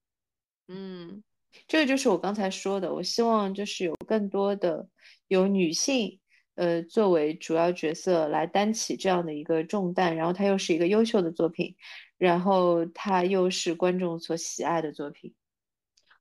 [0.66, 1.22] 嗯，
[1.66, 4.88] 这个就是我刚才说的，我希望就是有更多的
[5.26, 6.18] 有女性，
[6.54, 11.76] 呃，作为主要角色来担起这样的一个重担，然后它又是一个优秀的作品，
[12.16, 15.34] 然后它又是观众所喜爱的作品，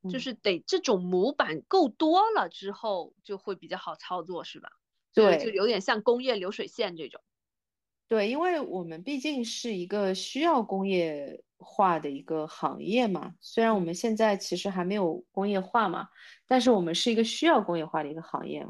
[0.09, 4.69] 就是得这种模板够多了之后，就会比较好操作，是吧？
[5.13, 7.21] 对，就有点像工业流水线这种。
[8.07, 16.07] 对，因为我们毕竟是一个需要工业化的一个行业嘛，虽然我们现在其实还没有工业化嘛，
[16.47, 18.65] 但是我们是一个需要工业化的一个行业。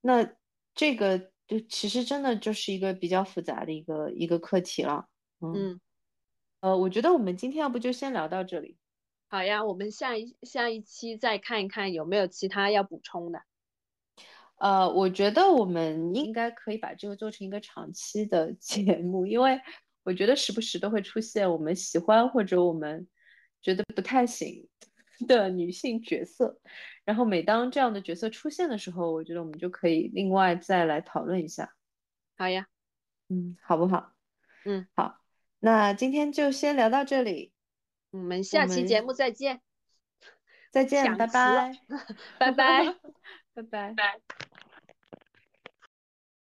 [0.00, 0.34] 那
[0.74, 1.16] 这个
[1.46, 5.06] 就其实真的就是一个比较复杂的一个一个课题了。
[5.40, 5.80] 嗯，
[6.60, 8.76] 呃，我觉得我们今天要不就先聊到这里。
[9.32, 13.40] 好呀，我们下一下一期再看一看有没有其他要补充的。
[14.56, 19.58] 呃，我觉得我们应该可以把这个做成一个长期的 节目，因为
[20.02, 23.08] 我觉得时不时都会出现我们喜欢或者我们
[23.62, 24.68] 觉得不太行
[25.26, 26.60] 的女性角色，
[27.06, 31.74] 然后每当这样的角色出现的时候，我觉得我们就可以另外再来讨论一下。
[32.36, 32.66] 好呀，
[33.30, 34.12] 嗯，好不好？
[34.66, 35.16] 嗯，好，
[35.58, 37.51] 那今天就先聊到这里，
[38.12, 39.60] 我们下期节目再见，
[40.70, 41.72] 再见， 拜拜，
[42.38, 42.84] 拜拜，
[43.54, 43.94] 拜拜。
[43.94, 44.20] 拜。